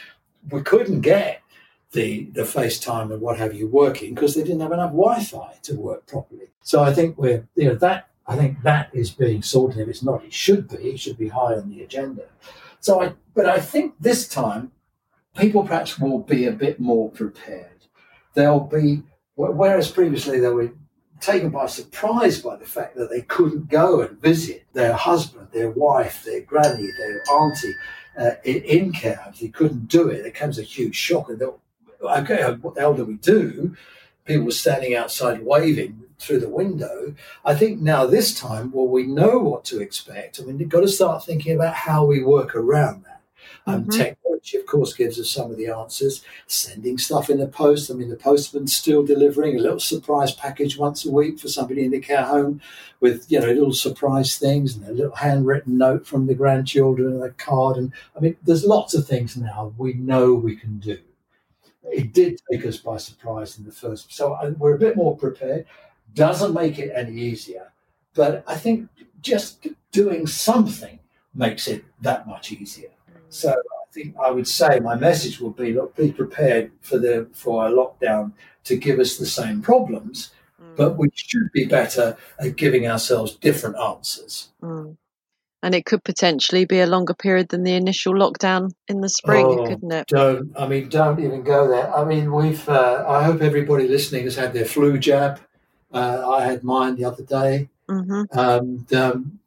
we 0.51 0.61
couldn't 0.61 1.01
get 1.01 1.41
the 1.93 2.25
the 2.33 2.43
FaceTime 2.43 3.11
and 3.13 3.23
what 3.23 3.39
have 3.39 3.55
you 3.55 3.69
working 3.69 4.15
because 4.15 4.35
they 4.35 4.43
didn't 4.43 4.61
have 4.61 4.73
enough 4.73 4.91
Wi-Fi 4.91 5.55
to 5.63 5.77
work 5.77 6.07
properly. 6.07 6.49
So 6.63 6.83
I 6.83 6.93
think 6.93 7.17
we're 7.17 7.49
you 7.55 7.69
know 7.69 7.77
that 7.77 8.09
I 8.27 8.37
think 8.37 8.63
that 8.63 8.91
is 8.93 9.11
being 9.11 9.43
sorted. 9.43 9.79
If 9.79 9.89
it's 9.89 10.03
not, 10.03 10.25
it 10.25 10.33
should 10.33 10.69
be. 10.69 10.77
It 10.77 11.01
should 11.01 11.19
be 11.19 11.29
high 11.29 11.55
on 11.55 11.71
the 11.71 11.83
agenda. 11.83 12.25
So 12.85 13.01
I 13.01 13.15
but 13.35 13.47
I 13.47 13.61
think 13.61 13.95
this 13.99 14.29
time 14.29 14.71
people 15.39 15.63
perhaps 15.63 15.99
will 15.99 16.19
be 16.19 16.45
a 16.45 16.53
bit 16.53 16.79
more 16.79 17.11
prepared. 17.11 17.87
They'll 18.35 18.61
be 18.61 19.03
whereas 19.37 19.91
previously 19.91 20.39
they 20.39 20.51
were 20.51 20.71
taken 21.19 21.49
by 21.49 21.65
surprise 21.65 22.43
by 22.43 22.57
the 22.57 22.67
fact 22.67 22.97
that 22.97 23.09
they 23.09 23.23
couldn't 23.23 23.71
go 23.71 24.03
and 24.03 24.21
visit 24.21 24.67
their 24.75 24.93
husband, 24.93 25.49
their 25.51 25.71
wife, 25.71 26.25
their 26.25 26.43
granny, 26.43 26.91
their 26.99 27.23
auntie 27.33 27.75
uh, 28.19 28.33
in, 28.45 28.63
in 28.65 28.93
care 28.93 29.17
homes. 29.17 29.41
They 29.41 29.49
couldn't 29.49 29.89
do 29.89 30.09
it. 30.09 30.27
It 30.27 30.35
comes 30.35 30.59
a 30.59 30.63
huge 30.63 30.95
shock. 30.95 31.31
And 31.31 31.39
thought, 31.39 31.61
okay, 32.03 32.43
uh, 32.43 32.57
what 32.57 32.75
the 32.75 32.83
hell 32.83 32.93
do 32.93 33.07
we 33.07 33.15
do? 33.15 33.75
People 34.25 34.47
were 34.47 34.53
standing 34.53 34.95
outside 34.95 35.45
waving 35.45 36.03
through 36.19 36.41
the 36.41 36.49
window. 36.49 37.15
I 37.45 37.55
think 37.55 37.81
now 37.81 38.07
this 38.07 38.39
time, 38.39 38.71
well, 38.73 38.89
we 38.89 39.05
know 39.05 39.39
what 39.39 39.65
to 39.67 39.81
expect. 39.81 40.41
I 40.41 40.45
mean, 40.45 40.59
we've 40.59 40.69
got 40.69 40.81
to 40.81 40.89
start 40.89 41.25
thinking 41.25 41.55
about 41.55 41.75
how 41.75 42.05
we 42.05 42.23
work 42.23 42.55
around 42.55 43.05
that. 43.05 43.21
Um, 43.67 43.83
mm-hmm. 43.83 43.91
Technology, 43.91 44.59
of 44.59 44.67
course, 44.67 44.93
gives 44.95 45.19
us 45.19 45.31
some 45.31 45.51
of 45.51 45.57
the 45.57 45.69
answers. 45.69 46.23
Sending 46.47 46.99
stuff 46.99 47.31
in 47.31 47.39
the 47.39 47.47
post. 47.47 47.91
I 47.91 47.95
mean, 47.95 48.09
the 48.09 48.17
postman's 48.17 48.75
still 48.75 49.05
delivering 49.05 49.57
a 49.57 49.63
little 49.63 49.81
surprise 49.81 50.33
package 50.33 50.79
once 50.79 51.05
a 51.05 51.11
week 51.11 51.39
for 51.39 51.49
somebody 51.49 51.85
in 51.85 51.91
the 51.91 52.01
care 52.01 52.25
home 52.25 52.61
with, 53.01 53.31
you 53.31 53.41
know, 53.41 53.47
little 53.47 53.73
surprise 53.73 54.39
things 54.39 54.77
and 54.77 54.87
a 54.87 54.93
little 54.93 55.17
handwritten 55.17 55.77
note 55.77 56.07
from 56.07 56.27
the 56.27 56.35
grandchildren 56.35 57.15
and 57.15 57.23
a 57.23 57.31
card. 57.31 57.77
And 57.77 57.93
I 58.17 58.21
mean, 58.21 58.37
there's 58.43 58.65
lots 58.65 58.95
of 58.95 59.07
things 59.07 59.37
now 59.37 59.75
we 59.77 59.95
know 59.95 60.35
we 60.35 60.57
can 60.57 60.79
do. 60.79 60.99
It 61.91 62.13
did 62.13 62.41
take 62.51 62.65
us 62.67 62.79
by 62.79 62.97
surprise 62.97 63.59
in 63.59 63.65
the 63.65 63.73
first. 63.73 64.13
So 64.13 64.39
we're 64.59 64.75
a 64.75 64.79
bit 64.79 64.97
more 64.97 65.17
prepared. 65.17 65.67
Doesn't 66.15 66.55
make 66.55 66.79
it 66.79 66.93
any 66.95 67.13
easier. 67.13 67.73
But 68.15 68.45
I 68.47 68.57
think 68.57 68.89
just 69.21 69.67
doing 69.91 70.27
something 70.27 70.99
makes 71.35 71.69
it 71.69 71.85
that 72.01 72.27
much 72.27 72.53
easier. 72.53 72.91
So 73.29 73.51
I 73.51 73.93
think 73.93 74.15
I 74.23 74.31
would 74.31 74.47
say 74.47 74.79
my 74.81 74.95
message 74.95 75.41
would 75.41 75.57
be: 75.57 75.73
look, 75.73 75.97
be 75.97 76.13
prepared 76.13 76.71
for 76.81 76.99
the 76.99 77.29
for 77.33 77.67
a 77.67 77.71
lockdown 77.71 78.33
to 78.65 78.77
give 78.77 79.01
us 79.01 79.17
the 79.17 79.27
same 79.27 79.61
problems, 79.61 80.31
mm. 80.63 80.77
but 80.77 80.97
we 80.97 81.11
should 81.15 81.51
be 81.53 81.65
better 81.65 82.17
at 82.39 82.57
giving 82.57 82.87
ourselves 82.87 83.35
different 83.35 83.77
answers. 83.77 84.51
Mm. 84.63 84.97
And 85.65 85.75
it 85.75 85.87
could 85.87 86.05
potentially 86.05 86.67
be 86.67 86.81
a 86.81 86.87
longer 86.87 87.15
period 87.15 87.49
than 87.49 87.65
the 87.65 87.73
initial 87.73 88.13
lockdown 88.13 88.71
in 88.87 89.01
the 89.01 89.09
spring, 89.09 89.47
oh, 89.47 89.67
couldn't 89.67 89.93
it? 89.93 90.07
Don't 90.09 90.53
I 90.59 90.69
mean? 90.69 90.91
Don't 90.91 91.19
even 91.19 91.43
go 91.43 91.67
there. 91.67 91.93
I 91.93 92.05
mean, 92.05 92.31
we've. 92.31 92.69
Uh, 92.69 93.03
I 93.09 93.25
hope 93.25 93.41
everybody 93.41 93.89
listening 93.89 94.25
has 94.25 94.37
had 94.37 94.53
their 94.53 94.67
flu 94.67 94.99
jab. 94.99 95.41
Uh, 95.91 96.23
I 96.29 96.45
had 96.45 96.65
mine 96.65 96.97
the 96.97 97.07
other 97.07 97.23
day. 97.23 97.71
Mm-hmm. 97.89 98.39
Um, 98.39 98.87
um, 98.95 99.39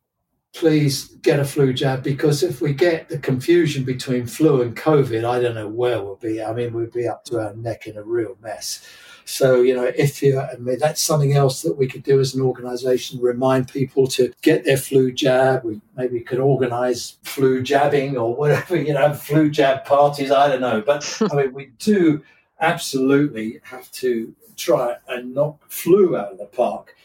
please 0.54 1.10
get 1.22 1.40
a 1.40 1.46
flu 1.46 1.72
jab 1.72 2.04
because 2.04 2.42
if 2.42 2.62
we 2.62 2.74
get 2.74 3.10
the 3.10 3.20
confusion 3.20 3.84
between 3.84 4.26
flu 4.26 4.62
and 4.64 4.76
COVID, 4.76 5.24
I 5.24 5.40
don't 5.40 5.56
know 5.56 5.68
where 5.68 6.02
we'll 6.02 6.16
be. 6.16 6.42
I 6.42 6.52
mean, 6.54 6.74
we'll 6.74 6.88
be 6.88 7.08
up 7.08 7.26
to 7.26 7.40
our 7.40 7.54
neck 7.54 7.86
in 7.86 7.96
a 7.96 8.04
real 8.04 8.38
mess. 8.42 8.86
So, 9.28 9.62
you 9.62 9.76
know, 9.76 9.84
if 9.84 10.24
you, 10.24 10.40
I 10.40 10.56
mean, 10.56 10.80
that's 10.80 11.02
something 11.02 11.34
else 11.34 11.62
that 11.64 11.78
we 11.78 11.86
could 11.86 12.04
do 12.04 12.22
as 12.22 12.34
an 12.34 12.42
organization, 12.42 13.20
remind 13.20 13.68
people 13.68 14.08
to 14.08 14.32
get 14.42 14.64
their 14.64 14.78
flu 14.78 15.12
jab. 15.12 15.66
We 15.66 15.82
maybe 15.98 16.22
could 16.22 16.40
organize 16.40 17.18
flu 17.24 17.62
jabbing 17.62 18.18
or 18.18 18.34
whatever, 18.34 18.76
you 18.82 18.94
know, 18.94 19.14
flu 19.14 19.50
jab 19.50 19.84
parties. 19.84 20.32
I 20.32 20.48
don't 20.48 20.62
know. 20.62 20.82
But 20.82 21.22
I 21.30 21.36
mean, 21.36 21.54
we 21.54 21.72
do 21.78 22.24
absolutely 22.62 23.60
have 23.64 23.92
to 23.92 24.34
try 24.56 24.96
and 25.10 25.36
knock 25.36 25.60
flu 25.70 26.16
out 26.16 26.32
of 26.32 26.38
the 26.38 26.46
park 26.46 26.96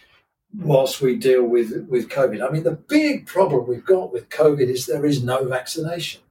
whilst 0.56 1.00
we 1.00 1.16
deal 1.16 1.42
with 1.42 1.88
with 1.88 2.08
COVID. 2.08 2.46
I 2.46 2.52
mean, 2.52 2.62
the 2.62 2.70
big 2.70 3.26
problem 3.26 3.66
we've 3.66 3.84
got 3.84 4.12
with 4.12 4.28
COVID 4.28 4.68
is 4.68 4.86
there 4.86 5.04
is 5.04 5.24
no 5.24 5.44
vaccination. 5.44 6.22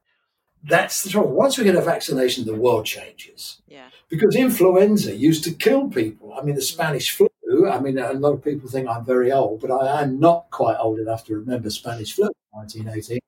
That's 0.63 1.03
the 1.03 1.09
trouble. 1.09 1.31
Once 1.31 1.57
we 1.57 1.63
get 1.63 1.75
a 1.75 1.81
vaccination, 1.81 2.45
the 2.45 2.55
world 2.55 2.85
changes. 2.85 3.61
Yeah. 3.67 3.87
Because 4.09 4.35
influenza 4.35 5.15
used 5.15 5.43
to 5.45 5.51
kill 5.51 5.89
people. 5.89 6.33
I 6.37 6.43
mean, 6.43 6.55
the 6.55 6.61
Spanish 6.61 7.11
flu. 7.11 7.29
I 7.67 7.79
mean, 7.79 7.97
a 7.97 8.13
lot 8.13 8.33
of 8.33 8.43
people 8.43 8.69
think 8.69 8.87
I'm 8.87 9.03
very 9.03 9.31
old, 9.31 9.61
but 9.61 9.71
I 9.71 10.03
am 10.03 10.19
not 10.19 10.49
quite 10.51 10.77
old 10.77 10.99
enough 10.99 11.25
to 11.25 11.35
remember 11.35 11.69
Spanish 11.69 12.13
flu, 12.13 12.29
1918. 12.51 13.19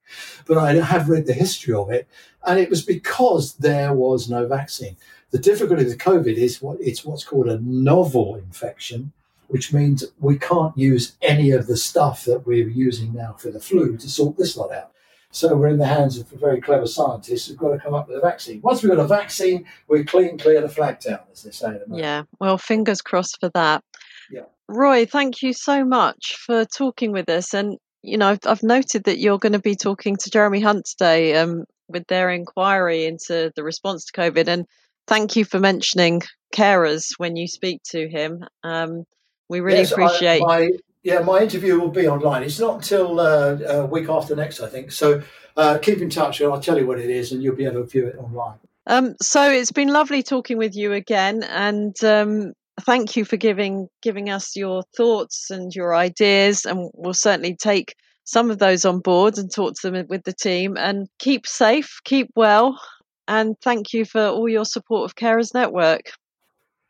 But 0.45 0.57
I 0.57 0.75
have 0.75 1.09
read 1.09 1.25
the 1.25 1.33
history 1.33 1.73
of 1.73 1.89
it, 1.89 2.07
and 2.45 2.59
it 2.59 2.69
was 2.69 2.83
because 2.83 3.55
there 3.55 3.93
was 3.93 4.29
no 4.29 4.47
vaccine. 4.47 4.95
The 5.31 5.39
difficulty 5.39 5.83
with 5.83 5.97
COVID 5.97 6.35
is 6.35 6.61
what 6.61 6.77
it's 6.79 7.03
what's 7.03 7.23
called 7.23 7.47
a 7.47 7.59
novel 7.59 8.35
infection, 8.35 9.11
which 9.47 9.73
means 9.73 10.05
we 10.19 10.37
can't 10.37 10.77
use 10.77 11.13
any 11.21 11.51
of 11.51 11.67
the 11.67 11.77
stuff 11.77 12.23
that 12.25 12.45
we're 12.45 12.67
using 12.67 13.13
now 13.13 13.33
for 13.33 13.49
the 13.49 13.59
flu 13.59 13.97
to 13.97 14.09
sort 14.09 14.37
this 14.37 14.55
lot 14.55 14.71
out. 14.71 14.91
So 15.33 15.55
we're 15.55 15.69
in 15.69 15.79
the 15.79 15.87
hands 15.87 16.19
of 16.19 16.27
very 16.27 16.61
clever 16.61 16.85
scientists 16.85 17.47
who've 17.47 17.57
got 17.57 17.69
to 17.69 17.79
come 17.79 17.95
up 17.95 18.07
with 18.07 18.17
a 18.17 18.21
vaccine. 18.21 18.61
Once 18.61 18.83
we've 18.83 18.91
got 18.91 19.01
a 19.03 19.07
vaccine, 19.07 19.65
we're 19.87 20.03
clean, 20.03 20.37
clear 20.37 20.61
the 20.61 20.69
flag 20.69 20.99
down, 20.99 21.21
as 21.31 21.41
they 21.41 21.49
say. 21.49 21.79
Yeah, 21.91 22.23
well, 22.39 22.59
fingers 22.59 23.01
crossed 23.01 23.39
for 23.39 23.49
that. 23.49 23.83
Yeah. 24.29 24.43
Roy, 24.67 25.07
thank 25.07 25.41
you 25.41 25.51
so 25.51 25.83
much 25.83 26.35
for 26.35 26.65
talking 26.65 27.11
with 27.11 27.29
us. 27.29 27.55
And, 27.55 27.79
you 28.03 28.15
know, 28.19 28.29
I've, 28.29 28.45
I've 28.45 28.61
noted 28.61 29.05
that 29.05 29.17
you're 29.17 29.39
going 29.39 29.53
to 29.53 29.59
be 29.59 29.75
talking 29.75 30.17
to 30.17 30.29
Jeremy 30.29 30.59
Hunt 30.59 30.85
today 30.85 31.35
um, 31.35 31.65
with 31.87 32.05
their 32.05 32.29
inquiry 32.29 33.05
into 33.05 33.51
the 33.55 33.63
response 33.63 34.05
to 34.05 34.13
COVID. 34.13 34.47
And 34.47 34.67
thank 35.07 35.35
you 35.35 35.45
for 35.45 35.59
mentioning 35.59 36.21
carers 36.53 37.07
when 37.17 37.35
you 37.35 37.47
speak 37.47 37.81
to 37.85 38.07
him. 38.07 38.45
Um, 38.63 39.05
we 39.49 39.61
really 39.61 39.79
yes, 39.79 39.91
appreciate. 39.91 40.43
I, 40.43 40.45
my, 40.45 40.69
yeah, 41.03 41.19
my 41.19 41.41
interview 41.41 41.79
will 41.79 41.91
be 41.91 42.07
online. 42.07 42.43
It's 42.43 42.59
not 42.59 42.75
until 42.75 43.19
uh, 43.19 43.57
a 43.67 43.85
week 43.85 44.07
after 44.09 44.35
next, 44.35 44.61
I 44.61 44.69
think. 44.69 44.91
So 44.91 45.21
uh, 45.57 45.77
keep 45.77 45.99
in 45.99 46.09
touch, 46.09 46.39
and 46.39 46.51
I'll 46.51 46.61
tell 46.61 46.77
you 46.77 46.87
what 46.87 46.99
it 46.99 47.09
is, 47.09 47.31
and 47.31 47.43
you'll 47.43 47.55
be 47.55 47.65
able 47.65 47.81
to 47.81 47.87
view 47.87 48.07
it 48.07 48.15
online. 48.17 48.57
Um, 48.87 49.15
so 49.21 49.49
it's 49.49 49.71
been 49.71 49.89
lovely 49.89 50.23
talking 50.23 50.57
with 50.57 50.75
you 50.75 50.93
again, 50.93 51.43
and 51.43 52.01
um, 52.03 52.53
thank 52.81 53.15
you 53.15 53.25
for 53.25 53.37
giving 53.37 53.87
giving 54.01 54.29
us 54.29 54.55
your 54.55 54.83
thoughts 54.95 55.49
and 55.49 55.75
your 55.75 55.93
ideas, 55.93 56.65
and 56.65 56.89
we'll 56.93 57.13
certainly 57.13 57.55
take 57.55 57.95
some 58.23 58.49
of 58.49 58.59
those 58.59 58.85
on 58.85 58.99
board 58.99 59.37
and 59.37 59.51
talk 59.51 59.75
to 59.75 59.91
them 59.91 60.05
with 60.09 60.23
the 60.23 60.33
team. 60.33 60.77
And 60.77 61.07
keep 61.19 61.45
safe, 61.45 61.99
keep 62.05 62.29
well, 62.35 62.79
and 63.27 63.55
thank 63.61 63.93
you 63.93 64.05
for 64.05 64.27
all 64.27 64.47
your 64.47 64.65
support 64.65 65.09
of 65.09 65.15
Carers 65.15 65.53
Network. 65.53 66.11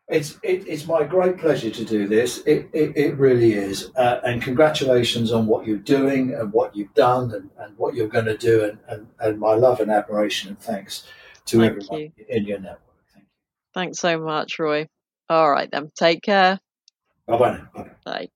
It's 0.09 0.37
it, 0.43 0.67
it's 0.67 0.85
my 0.85 1.03
great 1.03 1.37
pleasure 1.37 1.69
to 1.69 1.85
do 1.85 2.07
this. 2.07 2.39
It 2.39 2.69
it, 2.73 2.97
it 2.97 3.17
really 3.17 3.53
is, 3.53 3.89
uh, 3.95 4.19
and 4.25 4.41
congratulations 4.41 5.31
on 5.31 5.47
what 5.47 5.65
you're 5.65 5.77
doing 5.77 6.33
and 6.33 6.51
what 6.51 6.75
you've 6.75 6.93
done 6.93 7.31
and, 7.33 7.49
and 7.57 7.77
what 7.77 7.95
you're 7.95 8.09
going 8.09 8.25
to 8.25 8.37
do, 8.37 8.65
and, 8.65 8.79
and, 8.89 9.07
and 9.19 9.39
my 9.39 9.53
love 9.53 9.79
and 9.79 9.89
admiration 9.89 10.49
and 10.49 10.59
thanks 10.59 11.07
to 11.45 11.59
Thank 11.59 11.71
everyone 11.71 11.99
you. 11.99 12.11
in 12.27 12.45
your 12.45 12.59
network. 12.59 12.79
Thank 13.13 13.25
you. 13.25 13.29
Thanks 13.73 13.99
so 13.99 14.19
much, 14.19 14.59
Roy. 14.59 14.87
All 15.29 15.49
right 15.49 15.71
then. 15.71 15.89
Take 15.95 16.21
care. 16.21 16.59
Bye 17.25 17.37
bye. 17.37 17.61
Bye. 18.05 18.29